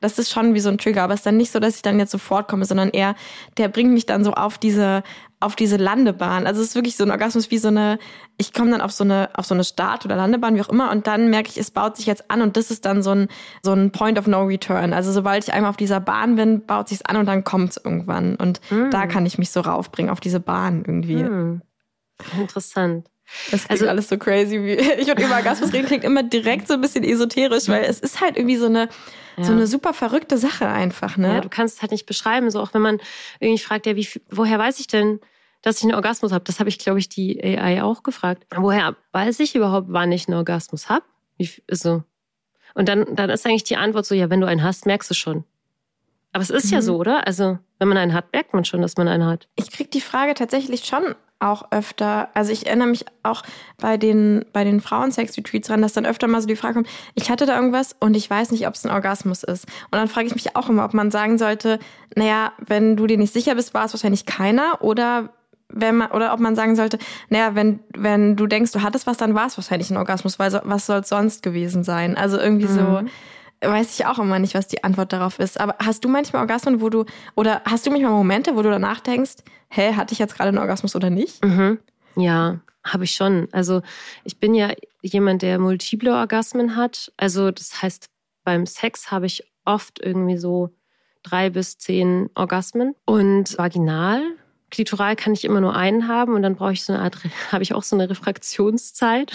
[0.00, 1.82] Das ist schon wie so ein Trigger, aber es ist dann nicht so, dass ich
[1.82, 3.14] dann jetzt sofort komme, sondern eher,
[3.58, 5.02] der bringt mich dann so auf diese,
[5.40, 6.46] auf diese Landebahn.
[6.46, 7.98] Also es ist wirklich so ein Orgasmus wie so eine,
[8.38, 10.90] ich komme dann auf so eine, auf so eine Start- oder Landebahn, wie auch immer,
[10.90, 13.28] und dann merke ich, es baut sich jetzt an und das ist dann so ein,
[13.62, 14.94] so ein Point of No Return.
[14.94, 18.36] Also sobald ich einmal auf dieser Bahn bin, baut sich's an und dann kommt's irgendwann.
[18.36, 18.90] Und mm.
[18.90, 21.22] da kann ich mich so raufbringen, auf diese Bahn irgendwie.
[21.22, 21.62] Mm.
[22.38, 23.08] Interessant.
[23.50, 24.62] Das klingt also, alles so crazy.
[24.62, 28.00] Wie ich und über Orgasmus reden klingt immer direkt so ein bisschen esoterisch, weil es
[28.00, 28.88] ist halt irgendwie so eine,
[29.36, 29.44] ja.
[29.44, 31.16] so eine super verrückte Sache einfach.
[31.16, 31.34] Ne?
[31.34, 32.50] Ja, du kannst es halt nicht beschreiben.
[32.50, 33.00] So auch wenn man
[33.38, 35.20] irgendwie fragt, ja, wie, woher weiß ich denn,
[35.62, 36.44] dass ich einen Orgasmus habe?
[36.44, 38.46] Das habe ich, glaube ich, die AI auch gefragt.
[38.54, 41.04] Woher weiß ich überhaupt, wann ich einen Orgasmus habe?
[41.70, 42.02] So.
[42.74, 45.14] Und dann, dann ist eigentlich die Antwort so, ja, wenn du einen hast, merkst du
[45.14, 45.44] schon.
[46.32, 46.72] Aber es ist mhm.
[46.72, 47.26] ja so, oder?
[47.26, 49.48] Also, wenn man einen hat, merkt man schon, dass man einen hat.
[49.56, 53.42] Ich kriege die Frage tatsächlich schon auch öfter, also ich erinnere mich auch
[53.78, 57.30] bei den, bei den Frauensex-Retreats dran, dass dann öfter mal so die Frage kommt, ich
[57.30, 59.64] hatte da irgendwas und ich weiß nicht, ob es ein Orgasmus ist.
[59.64, 61.78] Und dann frage ich mich auch immer, ob man sagen sollte,
[62.14, 65.30] naja, wenn du dir nicht sicher bist, war es wahrscheinlich keiner oder
[65.72, 66.98] wenn man, oder ob man sagen sollte,
[67.28, 70.50] naja, wenn, wenn du denkst, du hattest was, dann war es wahrscheinlich ein Orgasmus, weil
[70.50, 72.16] so, was soll es sonst gewesen sein?
[72.16, 72.74] Also irgendwie mhm.
[72.74, 73.02] so,
[73.62, 75.60] weiß ich auch immer nicht, was die Antwort darauf ist.
[75.60, 79.00] Aber hast du manchmal Orgasmen, wo du, oder hast du manchmal Momente, wo du danach
[79.00, 79.36] denkst,
[79.68, 81.44] hä, hatte ich jetzt gerade einen Orgasmus oder nicht?
[81.44, 81.78] Mhm.
[82.16, 83.48] Ja, habe ich schon.
[83.52, 83.82] Also
[84.24, 87.12] ich bin ja jemand, der multiple Orgasmen hat.
[87.16, 88.08] Also das heißt,
[88.44, 90.70] beim Sex habe ich oft irgendwie so
[91.22, 92.94] drei bis zehn Orgasmen.
[93.04, 94.22] Und vaginal,
[94.70, 97.18] klitoral kann ich immer nur einen haben und dann brauche ich so eine Art,
[97.52, 99.32] habe ich auch so eine Refraktionszeit.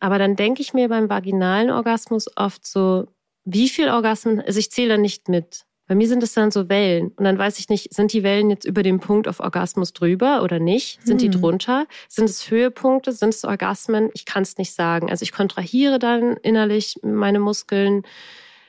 [0.00, 3.06] Aber dann denke ich mir beim vaginalen Orgasmus oft so,
[3.44, 5.64] wie viel Orgasmen, also ich zähle da nicht mit.
[5.86, 7.08] Bei mir sind es dann so Wellen.
[7.16, 10.42] Und dann weiß ich nicht, sind die Wellen jetzt über den Punkt auf Orgasmus drüber
[10.44, 11.04] oder nicht?
[11.04, 11.30] Sind hm.
[11.30, 11.86] die drunter?
[12.08, 13.10] Sind es Höhepunkte?
[13.10, 14.08] Sind es Orgasmen?
[14.14, 15.10] Ich kann es nicht sagen.
[15.10, 18.04] Also ich kontrahiere dann innerlich meine Muskeln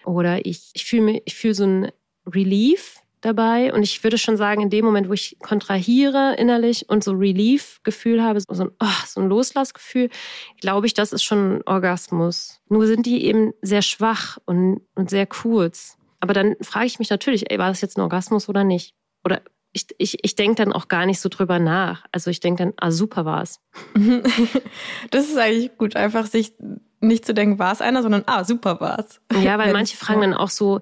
[0.04, 1.92] oder ich, ich fühle ich fühle so ein
[2.26, 3.74] Relief dabei.
[3.74, 8.24] Und ich würde schon sagen, in dem Moment, wo ich kontrahiere innerlich und so Relief-Gefühl
[8.24, 10.10] habe, so ein, oh, so ein Loslassgefühl,
[10.60, 12.60] glaube ich, das ist schon ein Orgasmus.
[12.68, 15.98] Nur sind die eben sehr schwach und, und sehr kurz.
[16.20, 18.94] Aber dann frage ich mich natürlich, ey, war das jetzt ein Orgasmus oder nicht?
[19.24, 19.42] Oder
[19.74, 22.06] ich, ich, ich denke dann auch gar nicht so drüber nach.
[22.12, 23.60] Also ich denke dann, ah, super war es.
[25.12, 26.54] Das ist eigentlich gut, einfach sich
[27.02, 29.20] nicht zu denken, war es einer, sondern ah, super war es.
[29.42, 30.80] Ja, weil manche fragen dann auch so,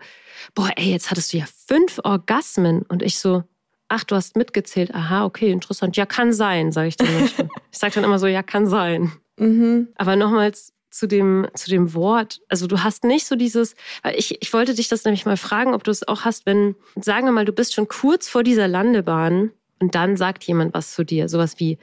[0.54, 2.84] boah, ey, jetzt hattest du ja fünf Orgasmen.
[2.84, 3.44] Und ich so,
[3.88, 4.94] ach, du hast mitgezählt.
[4.94, 5.98] Aha, okay, interessant.
[5.98, 7.50] Ja, kann sein, sage ich dann manchmal.
[7.72, 9.12] ich sage dann immer so, ja, kann sein.
[9.38, 9.90] Mhm.
[9.96, 12.42] Aber nochmals zu dem, zu dem Wort.
[12.50, 13.76] Also du hast nicht so dieses,
[14.16, 17.28] ich, ich wollte dich das nämlich mal fragen, ob du es auch hast, wenn, sagen
[17.28, 21.04] wir mal, du bist schon kurz vor dieser Landebahn und dann sagt jemand was zu
[21.04, 21.30] dir.
[21.30, 21.78] Sowas wie,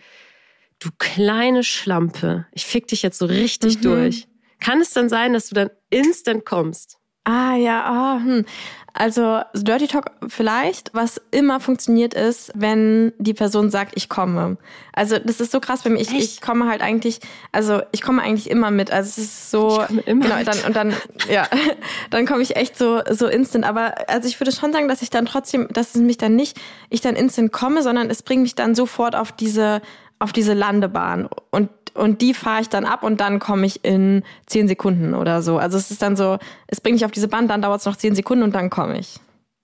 [0.78, 3.82] du kleine Schlampe, ich fick dich jetzt so richtig mhm.
[3.82, 4.28] durch.
[4.60, 6.98] Kann es dann sein, dass du dann instant kommst?
[7.28, 8.44] Ah ja, ah, hm.
[8.92, 14.58] also Dirty Talk vielleicht, was immer funktioniert ist, wenn die Person sagt, ich komme.
[14.92, 16.02] Also das ist so krass für mich.
[16.02, 17.18] Ich, ich komme halt eigentlich,
[17.50, 18.92] also ich komme eigentlich immer mit.
[18.92, 20.94] Also es ist so, ich komme immer genau, dann und dann
[21.28, 21.48] ja,
[22.10, 23.64] dann komme ich echt so so instant.
[23.64, 26.56] Aber also ich würde schon sagen, dass ich dann trotzdem, dass es mich dann nicht,
[26.90, 29.82] ich dann instant komme, sondern es bringt mich dann sofort auf diese
[30.18, 34.22] auf diese Landebahn und und die fahre ich dann ab und dann komme ich in
[34.44, 35.56] zehn Sekunden oder so.
[35.56, 37.96] Also es ist dann so, es bringt mich auf diese Bahn, dann dauert es noch
[37.96, 39.18] zehn Sekunden und dann komme ich.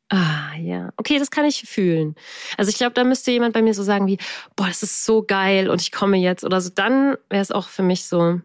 [0.08, 0.90] Ah, ja.
[0.98, 2.14] Okay, das kann ich fühlen.
[2.58, 4.18] Also ich glaube, da müsste jemand bei mir so sagen wie,
[4.56, 6.70] boah, das ist so geil und ich komme jetzt oder so.
[6.74, 8.40] Dann wäre es auch für mich so.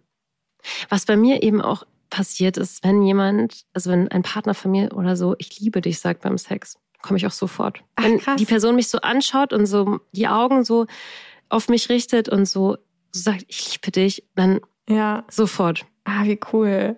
[0.90, 4.94] Was bei mir eben auch passiert ist, wenn jemand, also wenn ein Partner von mir
[4.96, 7.84] oder so, ich liebe dich sagt beim Sex, komme ich auch sofort.
[7.96, 10.88] Ach, wenn die Person mich so anschaut und so die Augen so
[11.50, 12.78] auf mich richtet und so
[13.12, 15.24] sagt, ich liebe dich, dann ja.
[15.30, 15.86] sofort.
[16.04, 16.98] Ah, wie cool.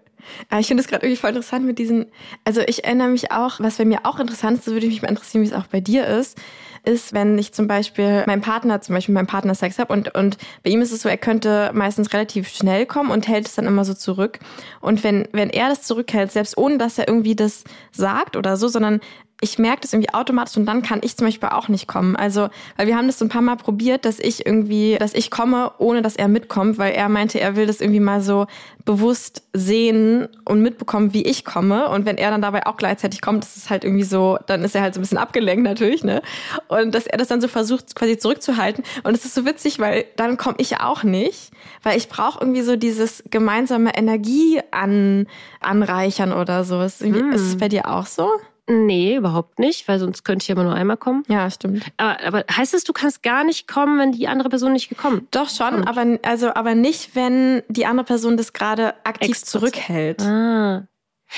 [0.59, 2.07] Ich finde es gerade irgendwie voll interessant mit diesen,
[2.43, 5.01] also ich erinnere mich auch, was bei mir auch interessant ist, so würde ich mich
[5.01, 6.37] mal interessieren, wie es auch bei dir ist,
[6.85, 10.37] ist, wenn ich zum Beispiel mein Partner, zum Beispiel mein Partner Sex habe und, und
[10.63, 13.65] bei ihm ist es so, er könnte meistens relativ schnell kommen und hält es dann
[13.65, 14.39] immer so zurück.
[14.81, 18.67] Und wenn, wenn er das zurückhält, selbst ohne dass er irgendwie das sagt oder so,
[18.67, 19.01] sondern
[19.41, 22.15] ich merke das irgendwie automatisch und dann kann ich zum Beispiel auch nicht kommen.
[22.15, 25.31] Also, weil wir haben das so ein paar Mal probiert, dass ich irgendwie, dass ich
[25.31, 28.47] komme, ohne dass er mitkommt, weil er meinte, er will das irgendwie mal so
[28.83, 31.89] bewusst sehen und mitbekommen, wie ich komme.
[31.89, 34.75] Und wenn er dann dabei auch gleichzeitig kommt, ist es halt irgendwie so, dann ist
[34.75, 36.21] er halt so ein bisschen abgelenkt natürlich, ne?
[36.67, 38.83] Und dass er das dann so versucht, quasi zurückzuhalten.
[39.03, 41.51] Und es ist so witzig, weil dann komme ich auch nicht,
[41.83, 45.27] weil ich brauche irgendwie so dieses gemeinsame Energie an,
[45.61, 46.81] anreichern oder so.
[46.81, 47.31] Ist, mm.
[47.31, 48.29] ist es bei dir auch so?
[48.69, 51.23] Nee, überhaupt nicht, weil sonst könnte ich immer nur einmal kommen.
[51.27, 51.83] Ja, stimmt.
[51.97, 55.27] Aber, aber heißt es, du kannst gar nicht kommen, wenn die andere Person nicht gekommen
[55.31, 59.59] Doch schon, aber also aber nicht, wenn die andere Person das gerade aktiv Extra.
[59.59, 60.21] zurückhält.
[60.21, 60.83] Ah.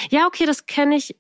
[0.09, 1.15] Ja, okay, das kenne ich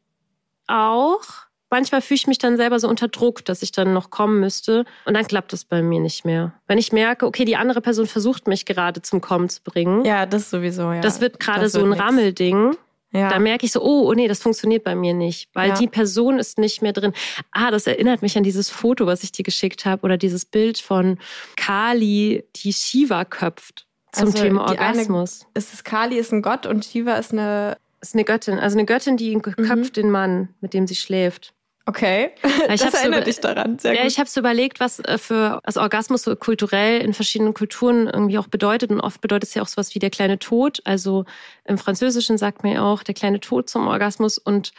[0.67, 1.21] auch.
[1.69, 4.83] Manchmal fühle ich mich dann selber so unter Druck, dass ich dann noch kommen müsste.
[5.05, 6.51] Und dann klappt das bei mir nicht mehr.
[6.67, 10.03] Wenn ich merke, okay, die andere Person versucht mich gerade zum Kommen zu bringen.
[10.03, 10.99] Ja, das sowieso, ja.
[10.99, 12.01] Das wird gerade so ein nix.
[12.01, 12.75] Rammelding.
[13.11, 13.29] Ja.
[13.29, 15.75] Da merke ich so, oh, oh nee, das funktioniert bei mir nicht, weil ja.
[15.75, 17.13] die Person ist nicht mehr drin.
[17.51, 20.79] Ah, das erinnert mich an dieses Foto, was ich dir geschickt habe, oder dieses Bild
[20.79, 21.19] von
[21.57, 25.41] Kali, die Shiva köpft zum also Thema Orgasmus.
[25.41, 28.77] Eine, ist es Kali ist ein Gott und Shiva ist eine ist eine Göttin, also
[28.77, 29.93] eine Göttin, die köpft mhm.
[29.93, 31.53] den Mann, mit dem sie schläft.
[31.85, 32.31] Okay,
[32.69, 33.79] ich das erinnert so, dich daran.
[33.79, 34.11] Sehr ja, gut.
[34.11, 38.37] ich habe so überlegt, was äh, für also Orgasmus so kulturell in verschiedenen Kulturen irgendwie
[38.37, 38.91] auch bedeutet.
[38.91, 40.81] Und oft bedeutet es ja auch sowas wie der kleine Tod.
[40.85, 41.25] Also
[41.65, 44.37] im Französischen sagt man ja auch der kleine Tod zum Orgasmus.
[44.37, 44.73] Und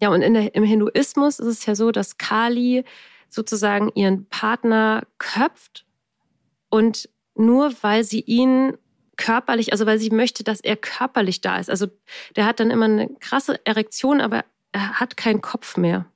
[0.00, 2.84] ja, und in der, im Hinduismus ist es ja so, dass Kali
[3.28, 5.84] sozusagen ihren Partner köpft
[6.70, 8.76] und nur weil sie ihn
[9.16, 11.68] körperlich, also weil sie möchte, dass er körperlich da ist.
[11.68, 11.88] Also
[12.36, 16.06] der hat dann immer eine krasse Erektion, aber er hat keinen Kopf mehr.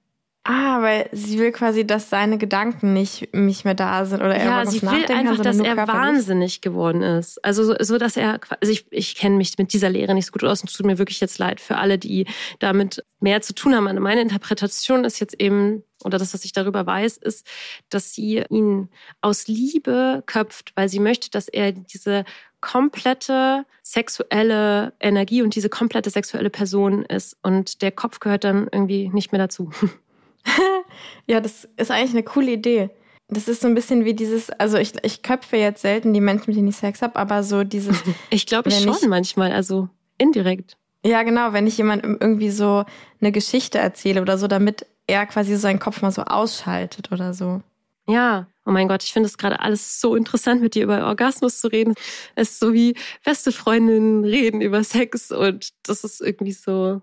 [0.47, 4.45] Ah, weil sie will quasi, dass seine Gedanken nicht, nicht mehr da sind oder er
[4.45, 7.43] ja, sie will einfach, kann, dass er wahnsinnig geworden ist.
[7.43, 10.33] Also so, so dass er, also ich, ich kenne mich mit dieser Lehre nicht so
[10.33, 12.27] gut aus und es tut mir wirklich jetzt leid für alle, die
[12.59, 13.99] damit mehr zu tun haben.
[14.03, 17.47] Meine Interpretation ist jetzt eben, oder das, was ich darüber weiß, ist,
[17.89, 18.91] dass sie ihn
[19.23, 22.27] aus Liebe köpft, weil sie möchte, dass er diese
[22.61, 27.39] komplette sexuelle Energie und diese komplette sexuelle Person ist.
[27.43, 29.71] Und der Kopf gehört dann irgendwie nicht mehr dazu.
[31.27, 32.91] ja, das ist eigentlich eine coole Idee.
[33.29, 36.45] Das ist so ein bisschen wie dieses, also ich, ich köpfe jetzt selten die Menschen,
[36.49, 37.97] mit denen ich Sex habe, aber so dieses.
[38.31, 39.89] ich glaube schon ich, manchmal, also
[40.19, 40.77] indirekt.
[41.05, 42.85] Ja, genau, wenn ich jemandem irgendwie so
[43.21, 47.63] eine Geschichte erzähle oder so, damit er quasi seinen Kopf mal so ausschaltet oder so.
[48.07, 51.61] Ja, oh mein Gott, ich finde es gerade alles so interessant, mit dir über Orgasmus
[51.61, 51.95] zu reden.
[52.35, 57.01] Es ist so wie beste Freundinnen reden über Sex und das ist irgendwie so,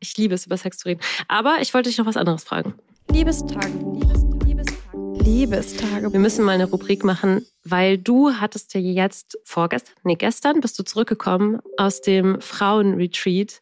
[0.00, 1.00] ich liebe es, über Sex zu reden.
[1.28, 2.74] Aber ich wollte dich noch was anderes fragen.
[3.10, 4.02] Liebestagebuch.
[4.44, 5.20] Liebestagebuch.
[5.20, 6.12] Liebestagebuch.
[6.12, 10.78] Wir müssen mal eine Rubrik machen, weil du hattest ja jetzt vorgestern, nee, gestern bist
[10.78, 13.60] du zurückgekommen aus dem Frauenretreat.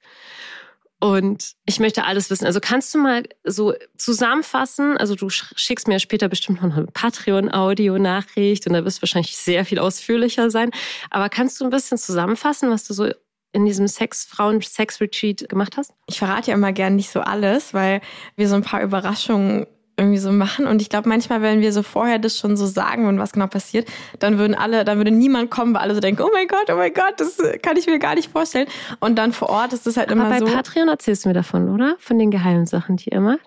[0.98, 2.46] Und ich möchte alles wissen.
[2.46, 4.96] Also kannst du mal so zusammenfassen?
[4.96, 9.66] Also du schickst mir später bestimmt noch eine Patreon-Audio-Nachricht und da wirst du wahrscheinlich sehr
[9.66, 10.70] viel ausführlicher sein.
[11.10, 13.10] Aber kannst du ein bisschen zusammenfassen, was du so
[13.56, 15.92] in diesem Sex-Frauen-Sex-Retreat gemacht hast?
[16.06, 18.02] Ich verrate ja immer gern nicht so alles, weil
[18.36, 20.66] wir so ein paar Überraschungen irgendwie so machen.
[20.66, 23.46] Und ich glaube, manchmal, wenn wir so vorher das schon so sagen und was genau
[23.46, 23.88] passiert,
[24.18, 26.76] dann würden alle, dann würde niemand kommen, weil alle so denken, oh mein Gott, oh
[26.76, 28.68] mein Gott, das kann ich mir gar nicht vorstellen.
[29.00, 30.44] Und dann vor Ort ist es halt Aber immer bei so.
[30.44, 31.96] Bei Patreon erzählst du mir davon, oder?
[31.98, 33.40] Von den geheimen Sachen, die ihr macht?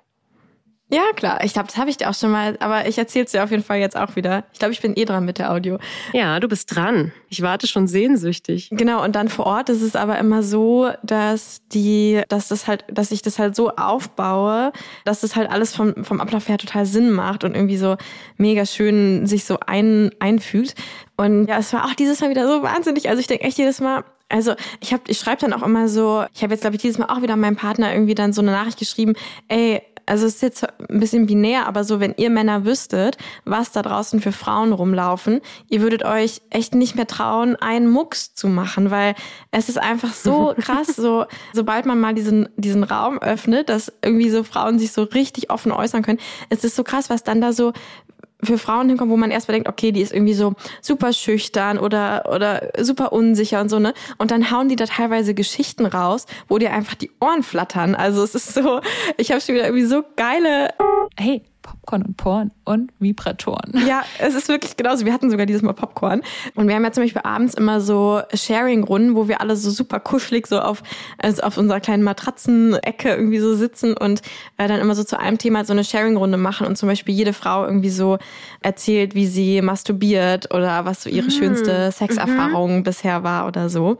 [0.91, 1.43] Ja, klar.
[1.43, 3.51] Ich glaube, das habe ich dir auch schon mal, aber ich erzähle es dir auf
[3.51, 4.43] jeden Fall jetzt auch wieder.
[4.53, 5.77] Ich glaube, ich bin eh dran mit der Audio.
[6.13, 7.11] Ja, du bist dran.
[7.29, 8.69] Ich warte schon sehnsüchtig.
[8.71, 12.85] Genau, und dann vor Ort ist es aber immer so, dass die, dass das halt,
[12.91, 14.71] dass ich das halt so aufbaue,
[15.05, 17.95] dass das halt alles vom, vom Ablauf her total Sinn macht und irgendwie so
[18.37, 20.73] mega schön sich so ein, einfügt.
[21.17, 23.09] Und ja, es war auch dieses Mal wieder so wahnsinnig.
[23.09, 26.25] Also ich denke echt jedes Mal, also ich habe, ich schreibe dann auch immer so,
[26.33, 28.51] ich habe jetzt glaube ich dieses Mal auch wieder meinem Partner irgendwie dann so eine
[28.51, 29.13] Nachricht geschrieben,
[29.49, 33.71] ey, also es ist jetzt ein bisschen binär, aber so, wenn ihr Männer wüsstet, was
[33.71, 38.47] da draußen für Frauen rumlaufen, ihr würdet euch echt nicht mehr trauen, einen Mucks zu
[38.47, 39.15] machen, weil
[39.51, 44.29] es ist einfach so krass, so, sobald man mal diesen, diesen Raum öffnet, dass irgendwie
[44.29, 47.53] so Frauen sich so richtig offen äußern können, es ist so krass, was dann da
[47.53, 47.73] so
[48.43, 52.29] für Frauen hinkommen, wo man erstmal denkt, okay, die ist irgendwie so super schüchtern oder,
[52.33, 53.93] oder super unsicher und so, ne?
[54.17, 57.95] Und dann hauen die da teilweise Geschichten raus, wo dir einfach die Ohren flattern.
[57.95, 58.81] Also es ist so,
[59.17, 60.73] ich habe schon wieder irgendwie so geile.
[61.17, 63.73] Hey, Popcorn und Porn und Vibratoren.
[63.87, 65.05] Ja, es ist wirklich genauso.
[65.05, 66.21] Wir hatten sogar dieses Mal Popcorn.
[66.55, 69.99] Und wir haben ja zum Beispiel abends immer so Sharing-Runden, wo wir alle so super
[69.99, 70.81] kuschelig so auf,
[71.17, 74.21] also auf unserer kleinen Matratzenecke irgendwie so sitzen und
[74.57, 77.33] äh, dann immer so zu einem Thema so eine Sharing-Runde machen und zum Beispiel jede
[77.33, 78.17] Frau irgendwie so
[78.61, 81.31] erzählt, wie sie masturbiert oder was so ihre mhm.
[81.31, 82.83] schönste Sexerfahrung mhm.
[82.83, 83.97] bisher war oder so.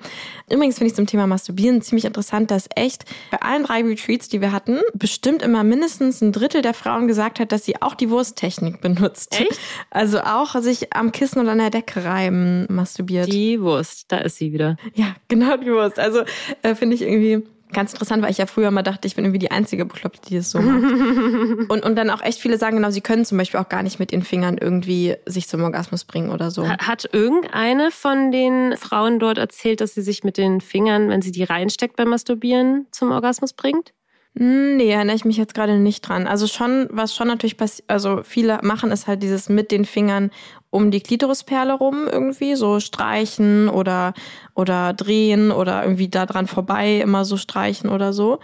[0.52, 4.42] Übrigens finde ich zum Thema Masturbieren ziemlich interessant, dass echt bei allen drei Retreats, die
[4.42, 8.10] wir hatten, bestimmt immer mindestens ein Drittel der Frauen gesagt hat, dass sie auch die
[8.10, 9.40] Wursttechnik benutzt.
[9.40, 9.60] Echt?
[9.90, 13.32] Also auch sich am Kissen oder an der Decke reiben masturbiert.
[13.32, 14.78] Die Wurst, da ist sie wieder.
[14.94, 16.00] Ja, genau die Wurst.
[16.00, 16.24] Also
[16.62, 19.40] äh, finde ich irgendwie ganz interessant, weil ich ja früher mal dachte, ich bin irgendwie
[19.40, 20.84] die einzige Bekloppte, die das so macht.
[21.70, 24.00] und, und dann auch echt viele sagen, genau, sie können zum Beispiel auch gar nicht
[24.00, 26.68] mit den Fingern irgendwie sich zum Orgasmus bringen oder so.
[26.68, 31.32] Hat irgendeine von den Frauen dort erzählt, dass sie sich mit den Fingern, wenn sie
[31.32, 33.94] die reinsteckt beim Masturbieren, zum Orgasmus bringt?
[34.38, 36.28] Hm, nee, erinnere ich mich jetzt gerade nicht dran.
[36.28, 40.32] Also schon, was schon natürlich passiert, also viele machen ist halt dieses mit den Fingern
[40.70, 44.14] um die Klitorisperle rum irgendwie, so streichen oder,
[44.54, 48.40] oder drehen oder irgendwie da dran vorbei immer so streichen oder so.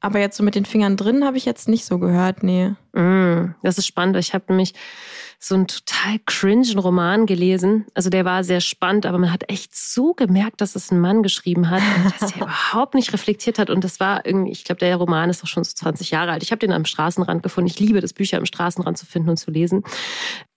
[0.00, 2.72] Aber jetzt so mit den Fingern drin habe ich jetzt nicht so gehört, nee.
[2.92, 4.16] Mm, das ist spannend.
[4.16, 4.74] Ich habe nämlich
[5.38, 7.86] so einen total cringen Roman gelesen.
[7.94, 11.22] Also der war sehr spannend, aber man hat echt so gemerkt, dass es ein Mann
[11.22, 13.70] geschrieben hat und dass er überhaupt nicht reflektiert hat.
[13.70, 16.42] Und das war irgendwie, ich glaube, der Roman ist doch schon so 20 Jahre alt.
[16.42, 17.68] Ich habe den am Straßenrand gefunden.
[17.68, 19.84] Ich liebe das, Bücher am Straßenrand zu finden und zu lesen.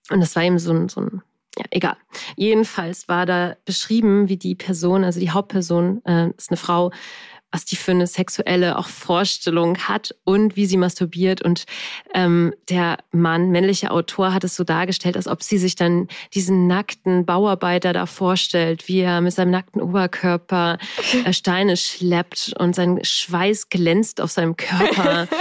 [0.10, 1.22] Und das war eben so ein, so ein
[1.58, 1.98] ja, egal.
[2.36, 6.92] Jedenfalls war da beschrieben, wie die Person, also die Hauptperson, äh, ist eine Frau,
[7.52, 11.42] was die für eine sexuelle auch Vorstellung hat und wie sie masturbiert.
[11.42, 11.66] Und
[12.14, 16.68] ähm, der Mann, männliche Autor, hat es so dargestellt, als ob sie sich dann diesen
[16.68, 20.78] nackten Bauarbeiter da vorstellt, wie er mit seinem nackten Oberkörper
[21.26, 25.28] äh, Steine schleppt und sein Schweiß glänzt auf seinem Körper.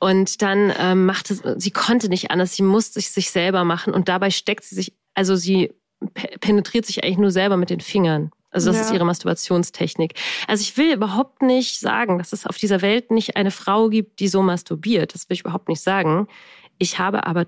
[0.00, 4.08] Und dann ähm, macht es, sie konnte nicht anders, sie musste sich selber machen und
[4.08, 5.72] dabei steckt sie sich, also sie
[6.40, 8.30] penetriert sich eigentlich nur selber mit den Fingern.
[8.50, 8.82] Also das ja.
[8.82, 10.14] ist ihre Masturbationstechnik.
[10.46, 14.20] Also ich will überhaupt nicht sagen, dass es auf dieser Welt nicht eine Frau gibt,
[14.20, 15.14] die so masturbiert.
[15.14, 16.28] Das will ich überhaupt nicht sagen.
[16.78, 17.46] Ich habe aber,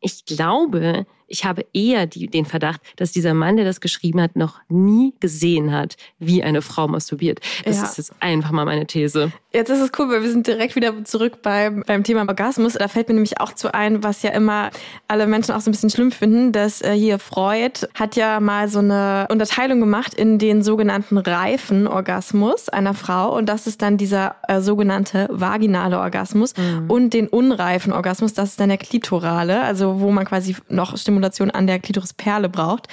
[0.00, 4.36] ich glaube, ich habe eher die, den Verdacht, dass dieser Mann, der das geschrieben hat,
[4.36, 7.40] noch nie gesehen hat, wie eine Frau masturbiert.
[7.64, 7.82] Das ja.
[7.82, 9.32] ist jetzt einfach mal meine These.
[9.52, 12.74] Jetzt ist es cool, weil wir sind direkt wieder zurück beim, beim Thema Orgasmus.
[12.74, 14.70] Da fällt mir nämlich auch zu ein, was ja immer
[15.08, 18.68] alle Menschen auch so ein bisschen schlimm finden, dass äh, hier Freud hat ja mal
[18.68, 23.36] so eine Unterteilung gemacht in den sogenannten reifen Orgasmus einer Frau.
[23.36, 26.90] Und das ist dann dieser äh, sogenannte vaginale Orgasmus mhm.
[26.90, 31.23] und den unreifen Orgasmus, das ist dann der klitorale, also wo man quasi noch Stimulation
[31.24, 32.88] Stimulation an der Klitorisperle braucht.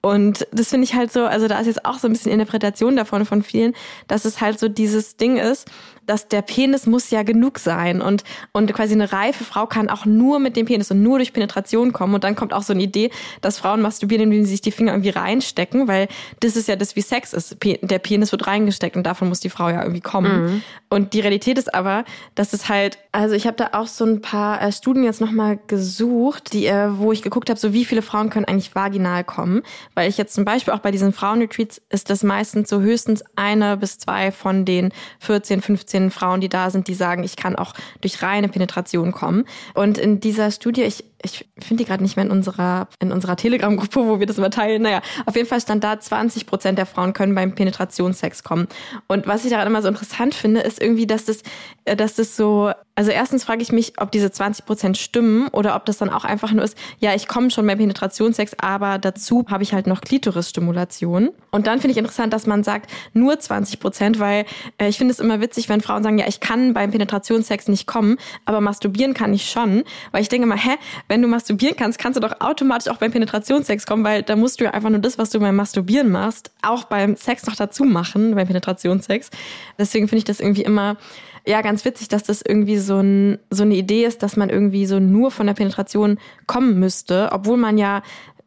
[0.00, 2.96] Und das finde ich halt so, also da ist jetzt auch so ein bisschen Interpretation
[2.96, 3.74] davon von vielen,
[4.08, 5.70] dass es halt so dieses Ding ist,
[6.06, 10.06] dass der Penis muss ja genug sein und, und quasi eine reife Frau kann auch
[10.06, 12.14] nur mit dem Penis und nur durch Penetration kommen.
[12.14, 14.92] Und dann kommt auch so eine Idee, dass Frauen masturbieren, indem sie sich die Finger
[14.92, 16.08] irgendwie reinstecken, weil
[16.40, 17.56] das ist ja das, wie Sex ist.
[17.62, 20.44] Der Penis wird reingesteckt und davon muss die Frau ja irgendwie kommen.
[20.44, 20.62] Mhm.
[20.88, 22.04] Und die Realität ist aber,
[22.34, 25.58] dass es halt, also ich habe da auch so ein paar äh, Studien jetzt nochmal
[25.66, 29.62] gesucht, die, äh, wo ich geguckt habe, so wie viele Frauen können eigentlich vaginal kommen.
[29.94, 33.76] Weil ich jetzt zum Beispiel auch bei diesen Frauenretreats ist das meistens so höchstens eine
[33.76, 37.56] bis zwei von den 14, 15 15 Frauen, die da sind, die sagen, ich kann
[37.56, 39.44] auch durch reine Penetration kommen.
[39.74, 43.36] Und in dieser Studie, ich ich finde die gerade nicht mehr in unserer, in unserer
[43.36, 44.82] Telegram-Gruppe, wo wir das immer teilen.
[44.82, 48.68] Naja, auf jeden Fall stand da, 20 Prozent der Frauen können beim Penetrationssex kommen.
[49.06, 51.42] Und was ich daran immer so interessant finde, ist irgendwie, dass das,
[51.84, 55.76] äh, dass das so, also erstens frage ich mich, ob diese 20 Prozent stimmen oder
[55.76, 59.44] ob das dann auch einfach nur ist, ja, ich komme schon beim Penetrationssex, aber dazu
[59.48, 61.30] habe ich halt noch Klitorisstimulation.
[61.50, 64.44] Und dann finde ich interessant, dass man sagt, nur 20 Prozent, weil
[64.78, 67.86] äh, ich finde es immer witzig, wenn Frauen sagen, ja, ich kann beim Penetrationssex nicht
[67.86, 69.84] kommen, aber masturbieren kann ich schon.
[70.12, 70.76] Weil ich denke mal, hä,
[71.08, 74.60] wenn du masturbieren kannst, kannst du doch automatisch auch beim Penetrationssex kommen, weil da musst
[74.60, 77.84] du ja einfach nur das, was du beim Masturbieren machst, auch beim Sex noch dazu
[77.84, 79.30] machen, beim Penetrationssex.
[79.78, 80.96] Deswegen finde ich das irgendwie immer
[81.46, 84.86] ja ganz witzig, dass das irgendwie so, ein, so eine Idee ist, dass man irgendwie
[84.86, 88.02] so nur von der Penetration kommen müsste, obwohl man ja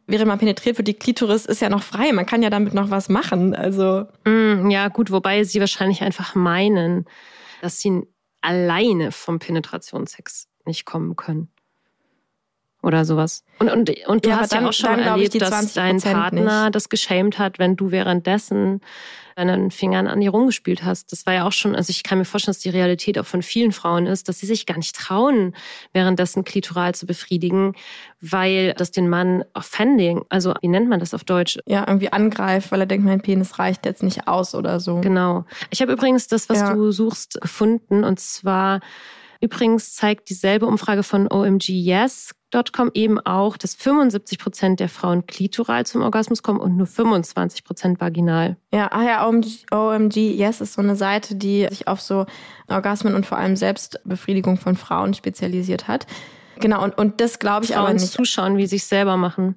[0.06, 2.12] während man penetriert wird, die Klitoris ist ja noch frei.
[2.12, 3.54] Man kann ja damit noch was machen.
[3.54, 7.04] Also mm, ja, gut, wobei sie wahrscheinlich einfach meinen,
[7.62, 8.02] dass sie
[8.40, 11.48] alleine vom Penetrationssex nicht kommen können
[12.82, 13.44] oder sowas.
[13.58, 16.74] Und, und, und du ja, hast dann, ja auch schon erlebt, dass dein Partner nicht.
[16.74, 18.80] das geschämt hat, wenn du währenddessen
[19.36, 21.12] deinen Fingern an ihr rumgespielt hast.
[21.12, 23.42] Das war ja auch schon, also ich kann mir vorstellen, dass die Realität auch von
[23.42, 25.54] vielen Frauen ist, dass sie sich gar nicht trauen,
[25.92, 27.74] währenddessen klitoral zu befriedigen,
[28.20, 31.58] weil das den Mann offending, also wie nennt man das auf Deutsch?
[31.66, 35.00] Ja, irgendwie angreift, weil er denkt, mein Penis reicht jetzt nicht aus oder so.
[35.00, 35.44] Genau.
[35.70, 36.74] Ich habe übrigens das, was ja.
[36.74, 38.80] du suchst, gefunden und zwar
[39.42, 42.32] Übrigens zeigt dieselbe Umfrage von OMG Yes
[42.72, 47.64] Com eben auch, dass 75 Prozent der Frauen klitoral zum Orgasmus kommen und nur 25
[47.64, 48.56] Prozent vaginal.
[48.72, 52.26] Ja, ah ja, OMG, OMG Yes ist so eine Seite, die sich auf so
[52.68, 56.06] Orgasmen und vor allem Selbstbefriedigung von Frauen spezialisiert hat.
[56.58, 58.12] Genau, und, und das glaube ich Frauen aber nicht.
[58.12, 59.54] zuschauen, wie sie sich selber machen.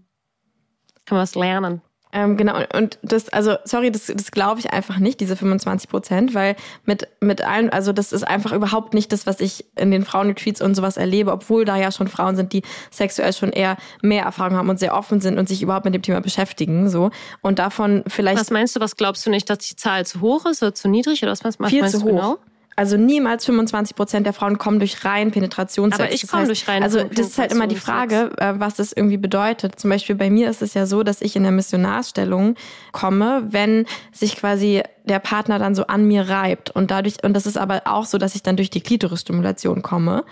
[1.05, 1.81] Kann man was lernen.
[2.15, 6.35] Ähm, genau, und das, also, sorry, das, das glaube ich einfach nicht, diese 25 Prozent,
[6.35, 6.55] weil
[6.85, 10.61] mit, mit allen, also das ist einfach überhaupt nicht das, was ich in den Frauentweets
[10.61, 12.61] und sowas erlebe, obwohl da ja schon Frauen sind, die
[12.91, 16.03] sexuell schon eher mehr Erfahrung haben und sehr offen sind und sich überhaupt mit dem
[16.03, 17.09] Thema beschäftigen, so.
[17.41, 18.39] Und davon vielleicht.
[18.39, 20.87] Was meinst du, was glaubst du nicht, dass die Zahl zu hoch ist oder zu
[20.87, 22.15] niedrig oder was, was viel meinst zu du hoch.
[22.15, 22.37] genau?
[22.75, 26.03] Also niemals 25 Prozent der Frauen kommen durch rein Penetrationssex.
[26.03, 28.93] Aber ich komme durch reinen Also das ist halt immer die Frage, äh, was das
[28.93, 29.79] irgendwie bedeutet.
[29.79, 32.55] Zum Beispiel bei mir ist es ja so, dass ich in der Missionarstellung
[32.91, 37.45] komme, wenn sich quasi der Partner dann so an mir reibt und dadurch und das
[37.45, 40.23] ist aber auch so, dass ich dann durch die Klitorisstimulation komme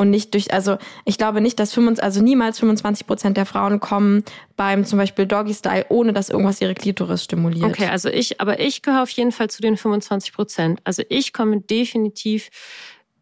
[0.00, 3.80] und nicht durch, also ich glaube nicht, dass 25, also niemals 25 Prozent der Frauen
[3.80, 4.24] kommen
[4.56, 7.66] beim zum Beispiel Doggy Style, ohne dass irgendwas ihre Klitoris stimuliert.
[7.66, 10.80] Okay, also ich, aber ich gehöre auf jeden Fall zu den 25 Prozent.
[10.84, 12.48] Also ich komme definitiv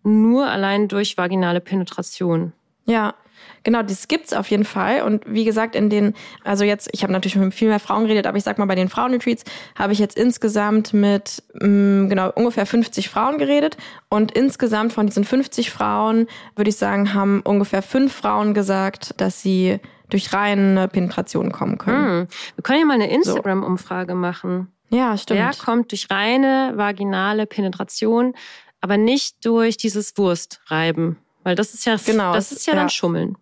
[0.04, 2.52] nur allein durch vaginale Penetration.
[2.86, 3.16] Ja,
[3.62, 5.02] genau, das gibt's auf jeden Fall.
[5.02, 8.26] Und wie gesagt, in den, also jetzt, ich habe natürlich mit viel mehr Frauen geredet,
[8.26, 9.44] aber ich sag mal, bei den Frauenretreats
[9.76, 13.76] habe ich jetzt insgesamt mit mh, genau ungefähr 50 Frauen geredet.
[14.08, 19.42] Und insgesamt von diesen 50 Frauen, würde ich sagen, haben ungefähr fünf Frauen gesagt, dass
[19.42, 19.80] sie
[20.10, 22.20] durch reine Penetration kommen können.
[22.22, 22.28] Hm.
[22.56, 24.72] Wir können ja mal eine Instagram-Umfrage machen.
[24.90, 25.40] Ja, stimmt.
[25.40, 28.34] Wer kommt durch reine vaginale Penetration,
[28.80, 31.18] aber nicht durch dieses Wurstreiben?
[31.42, 32.80] Weil das ist ja, Genau, das ist ja, ja.
[32.80, 33.36] dann Schummeln.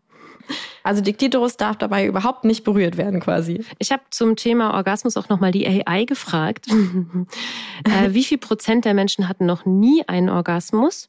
[0.83, 3.65] Also die Klitoris darf dabei überhaupt nicht berührt werden, quasi.
[3.79, 6.69] Ich habe zum Thema Orgasmus auch nochmal die AI gefragt.
[7.85, 11.09] äh, wie viel Prozent der Menschen hatten noch nie einen Orgasmus?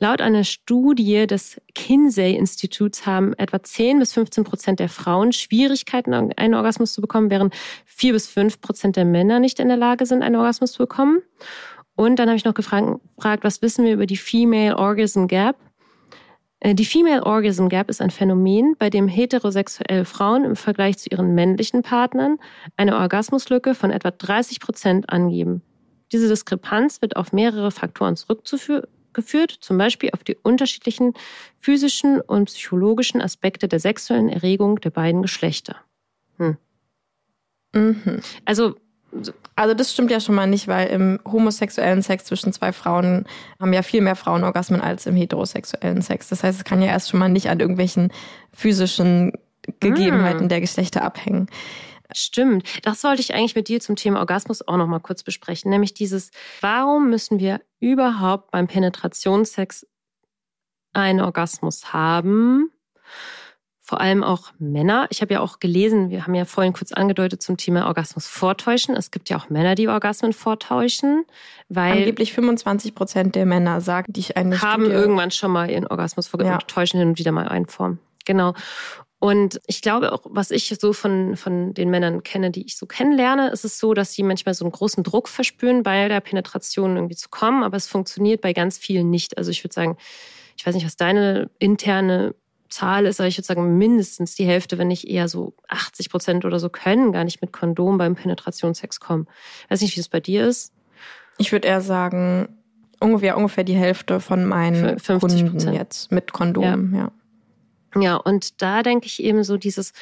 [0.00, 6.54] Laut einer Studie des Kinsey-Instituts haben etwa 10 bis 15 Prozent der Frauen Schwierigkeiten, einen
[6.54, 7.52] Orgasmus zu bekommen, während
[7.86, 11.20] 4 bis 5 Prozent der Männer nicht in der Lage sind, einen Orgasmus zu bekommen.
[11.96, 15.56] Und dann habe ich noch gefragt, was wissen wir über die Female Orgasm Gap?
[16.60, 21.08] Äh, Die Female Orgasm Gap ist ein Phänomen, bei dem heterosexuelle Frauen im Vergleich zu
[21.10, 22.38] ihren männlichen Partnern
[22.76, 25.62] eine Orgasmuslücke von etwa 30 Prozent angeben.
[26.12, 31.12] Diese Diskrepanz wird auf mehrere Faktoren zurückgeführt, zum Beispiel auf die unterschiedlichen
[31.58, 35.76] physischen und psychologischen Aspekte der sexuellen Erregung der beiden Geschlechter.
[36.38, 36.56] Hm.
[37.74, 38.20] Mhm.
[38.46, 38.76] Also
[39.56, 43.26] Also das stimmt ja schon mal nicht, weil im homosexuellen Sex zwischen zwei Frauen
[43.58, 46.28] haben ja viel mehr Frauen Orgasmen als im heterosexuellen Sex.
[46.28, 48.12] Das heißt, es kann ja erst schon mal nicht an irgendwelchen
[48.52, 49.32] physischen
[49.80, 51.48] Gegebenheiten der Geschlechter abhängen.
[52.12, 52.64] Stimmt.
[52.84, 55.70] Das wollte ich eigentlich mit dir zum Thema Orgasmus auch noch mal kurz besprechen.
[55.70, 56.30] Nämlich dieses,
[56.60, 59.86] warum müssen wir überhaupt beim Penetrationssex
[60.94, 62.70] einen Orgasmus haben?
[63.88, 65.06] Vor allem auch Männer.
[65.08, 68.94] Ich habe ja auch gelesen, wir haben ja vorhin kurz angedeutet zum Thema Orgasmus vortäuschen.
[68.94, 71.24] Es gibt ja auch Männer, die Orgasmen vortäuschen,
[71.70, 75.70] weil Angeblich 25 Prozent der Männer sagen, die ich eine haben Studie irgendwann schon mal
[75.70, 76.58] ihren Orgasmus vorgetäuscht Ja.
[76.66, 77.98] und täuschen hin und wieder mal einen Form.
[78.26, 78.52] Genau.
[79.20, 82.84] Und ich glaube auch, was ich so von, von den Männern kenne, die ich so
[82.84, 86.96] kennenlerne, ist es so, dass sie manchmal so einen großen Druck verspüren, bei der Penetration
[86.96, 89.38] irgendwie zu kommen, aber es funktioniert bei ganz vielen nicht.
[89.38, 89.96] Also ich würde sagen,
[90.58, 92.34] ich weiß nicht, was deine interne
[92.68, 96.44] Zahl ist, aber ich würde sagen, mindestens die Hälfte, wenn nicht eher so 80 Prozent
[96.44, 99.26] oder so, können gar nicht mit Kondom beim Penetrationssex kommen.
[99.64, 100.72] Ich weiß nicht, wie es bei dir ist.
[101.38, 102.48] Ich würde eher sagen,
[103.00, 105.76] ungefähr, ungefähr die Hälfte von meinen F- 50 Kunden Prozent.
[105.76, 107.10] jetzt mit Kondom, ja.
[108.00, 109.92] Ja, und da denke ich eben so dieses,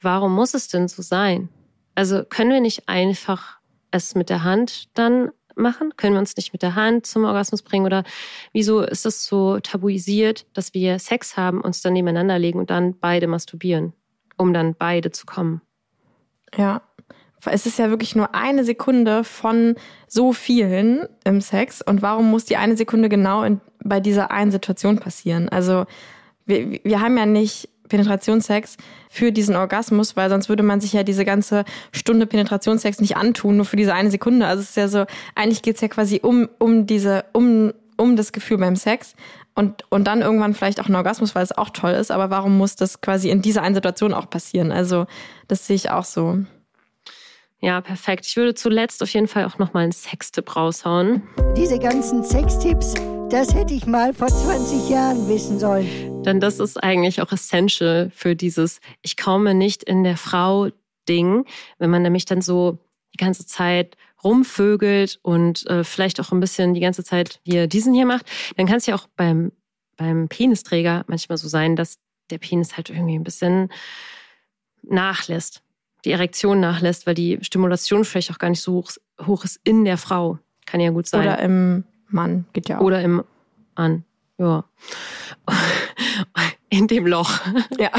[0.00, 1.48] warum muss es denn so sein?
[1.94, 3.58] Also können wir nicht einfach
[3.90, 5.92] es mit der Hand dann machen?
[5.96, 7.86] Können wir uns nicht mit der Hand zum Orgasmus bringen?
[7.86, 8.04] Oder
[8.52, 12.98] wieso ist es so tabuisiert, dass wir Sex haben, uns dann nebeneinander legen und dann
[12.98, 13.92] beide masturbieren,
[14.36, 15.60] um dann beide zu kommen?
[16.56, 16.82] Ja.
[17.44, 19.76] Es ist ja wirklich nur eine Sekunde von
[20.08, 21.80] so vielen im Sex.
[21.80, 25.48] Und warum muss die eine Sekunde genau in, bei dieser einen Situation passieren?
[25.48, 25.86] Also
[26.44, 28.76] wir, wir haben ja nicht Penetrationssex
[29.08, 33.56] für diesen Orgasmus, weil sonst würde man sich ja diese ganze Stunde Penetrationssex nicht antun,
[33.56, 34.46] nur für diese eine Sekunde.
[34.46, 38.32] Also es ist ja so, eigentlich geht's ja quasi um, um diese, um, um das
[38.32, 39.14] Gefühl beim Sex.
[39.54, 42.10] Und, und dann irgendwann vielleicht auch ein Orgasmus, weil es auch toll ist.
[42.10, 44.70] Aber warum muss das quasi in dieser einen Situation auch passieren?
[44.70, 45.06] Also
[45.48, 46.40] das sehe ich auch so.
[47.60, 48.26] Ja, perfekt.
[48.26, 51.22] Ich würde zuletzt auf jeden Fall auch nochmal einen Sextipp raushauen.
[51.56, 52.94] Diese ganzen Sextipps,
[53.30, 56.22] das hätte ich mal vor 20 Jahren wissen sollen.
[56.22, 61.44] Denn das ist eigentlich auch essential für dieses Ich komme nicht in der Frau-Ding,
[61.78, 62.78] wenn man nämlich dann so
[63.14, 67.94] die ganze Zeit rumvögelt und äh, vielleicht auch ein bisschen die ganze Zeit hier diesen
[67.94, 69.52] hier macht, dann kann es ja auch beim
[69.96, 71.98] beim Penisträger manchmal so sein, dass
[72.30, 73.70] der Penis halt irgendwie ein bisschen
[74.82, 75.62] nachlässt,
[76.04, 78.90] die Erektion nachlässt, weil die Stimulation vielleicht auch gar nicht so hoch,
[79.26, 80.38] hoch ist in der Frau.
[80.66, 81.22] Kann ja gut sein.
[81.22, 81.84] Oder im
[82.16, 82.82] Mann, geht ja auch.
[82.82, 83.22] Oder im
[83.76, 84.04] Mann.
[84.38, 84.64] Ja.
[86.68, 87.30] In dem Loch.
[87.78, 87.90] Ja,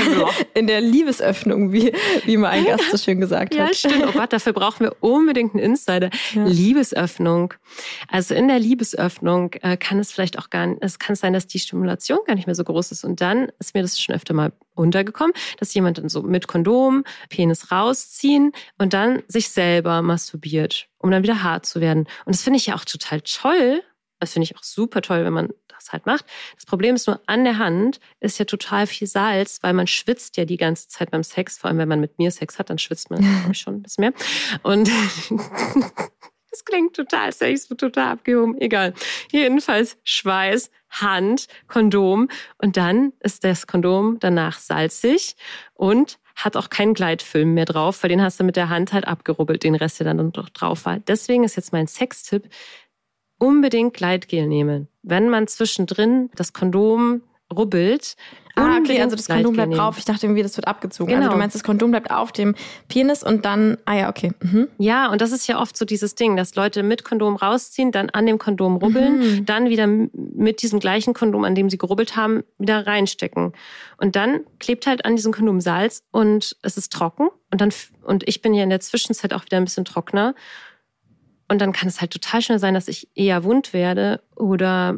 [0.53, 1.93] in der Liebesöffnung, wie,
[2.26, 3.70] wie mal ein Gast so schön gesagt ja, hat.
[3.70, 4.05] Ja, stimmt.
[4.07, 6.09] Oh Gott, dafür brauchen wir unbedingt einen Insider.
[6.34, 6.45] Ja.
[6.45, 7.53] Liebesöffnung.
[8.09, 11.47] Also in der Liebesöffnung äh, kann es vielleicht auch gar nicht, es kann sein, dass
[11.47, 13.05] die Stimulation gar nicht mehr so groß ist.
[13.05, 17.05] Und dann ist mir das schon öfter mal untergekommen, dass jemand dann so mit Kondom,
[17.30, 22.01] Penis rausziehen und dann sich selber masturbiert, um dann wieder hart zu werden.
[22.26, 23.82] Und das finde ich ja auch total toll.
[24.20, 26.26] Das finde ich auch super toll, wenn man das halt macht.
[26.55, 30.38] Das Problem ist nur, an der Hand ist ja total viel Salz, weil man schwitzt
[30.38, 31.57] ja die ganze Zeit beim Sex.
[31.57, 34.13] Vor allem, wenn man mit mir Sex hat, dann schwitzt man schon ein bisschen mehr.
[34.63, 34.89] Und
[36.51, 38.59] das klingt total sex, total abgehoben.
[38.59, 38.93] Egal.
[39.32, 42.30] Jedenfalls Schweiß, Hand, Kondom.
[42.57, 45.36] Und dann ist das Kondom danach salzig
[45.74, 49.07] und hat auch keinen Gleitfilm mehr drauf, weil den hast du mit der Hand halt
[49.07, 50.99] abgerubbelt, den Rest, der dann noch drauf war.
[50.99, 52.47] Deswegen ist jetzt mein Sextipp,
[53.38, 54.88] unbedingt Gleitgel nehmen.
[55.04, 57.22] Wenn man zwischendrin das Kondom
[57.56, 58.16] rubbelt.
[58.56, 60.00] Ah, okay, also das Kondom bleibt drauf.
[60.00, 61.12] Ich dachte irgendwie, das wird abgezogen.
[61.12, 61.26] Genau.
[61.26, 62.56] Also du meinst, das Kondom bleibt auf dem
[62.90, 64.32] Penis und dann, ah ja, okay.
[64.42, 64.68] Mhm.
[64.80, 68.10] Ja, und das ist ja oft so dieses Ding, dass Leute mit Kondom rausziehen, dann
[68.10, 69.46] an dem Kondom rubbeln, mhm.
[69.46, 73.54] dann wieder mit diesem gleichen Kondom, an dem sie gerubbelt haben, wieder reinstecken.
[73.98, 77.30] Und dann klebt halt an diesem Kondom Salz und es ist trocken.
[77.52, 77.72] Und dann,
[78.04, 80.34] und ich bin ja in der Zwischenzeit auch wieder ein bisschen trockener.
[81.48, 84.98] Und dann kann es halt total schnell sein, dass ich eher wund werde oder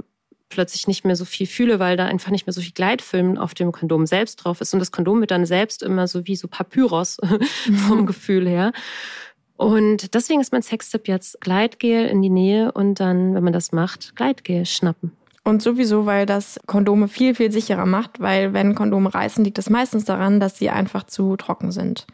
[0.49, 3.53] plötzlich nicht mehr so viel fühle, weil da einfach nicht mehr so viel Gleitfilm auf
[3.53, 4.73] dem Kondom selbst drauf ist.
[4.73, 7.17] Und das Kondom wird dann selbst immer so wie so Papyrus
[7.87, 8.05] vom mhm.
[8.07, 8.73] Gefühl her.
[9.57, 13.71] Und deswegen ist mein Sextipp jetzt Gleitgel in die Nähe und dann, wenn man das
[13.71, 15.11] macht, Gleitgel schnappen.
[15.43, 19.69] Und sowieso, weil das Kondome viel, viel sicherer macht, weil wenn Kondome reißen, liegt es
[19.69, 22.05] meistens daran, dass sie einfach zu trocken sind.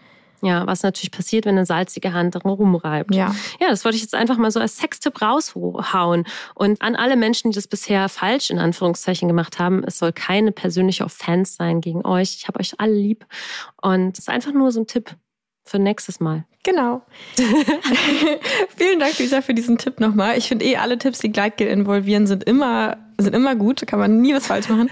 [0.46, 3.16] Ja, was natürlich passiert, wenn eine salzige Hand rumreibt.
[3.16, 3.34] Ja.
[3.60, 6.26] Ja, das wollte ich jetzt einfach mal so als Sextipp raushauen.
[6.54, 10.52] Und an alle Menschen, die das bisher falsch in Anführungszeichen gemacht haben, es soll keine
[10.52, 12.36] persönliche Offense sein gegen euch.
[12.38, 13.26] Ich habe euch alle lieb.
[13.82, 15.16] Und es ist einfach nur so ein Tipp
[15.64, 16.46] für nächstes Mal.
[16.64, 17.02] Genau.
[18.78, 20.38] Vielen Dank, Lisa, für diesen Tipp nochmal.
[20.38, 23.82] Ich finde eh alle Tipps, die Gleitgel involvieren, sind immer, sind immer gut.
[23.82, 24.90] Da kann man nie was falsch machen.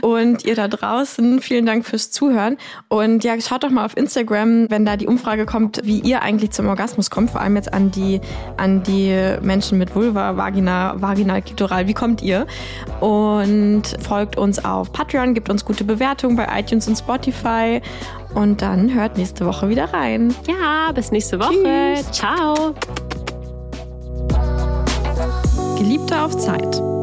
[0.00, 2.56] Und ihr da draußen, vielen Dank fürs Zuhören.
[2.88, 6.50] Und ja, schaut doch mal auf Instagram, wenn da die Umfrage kommt, wie ihr eigentlich
[6.50, 7.30] zum Orgasmus kommt.
[7.30, 8.20] Vor allem jetzt an die,
[8.56, 11.86] an die Menschen mit Vulva, Vagina, Vaginal, Klitoral.
[11.88, 12.46] Wie kommt ihr?
[13.00, 17.80] Und folgt uns auf Patreon, gibt uns gute Bewertungen bei iTunes und Spotify.
[18.34, 20.34] Und dann hört nächste Woche wieder rein.
[20.46, 21.94] Ja, bis nächste Woche.
[21.94, 22.10] Tschüss.
[22.12, 22.74] Ciao.
[25.78, 26.93] Geliebte auf Zeit.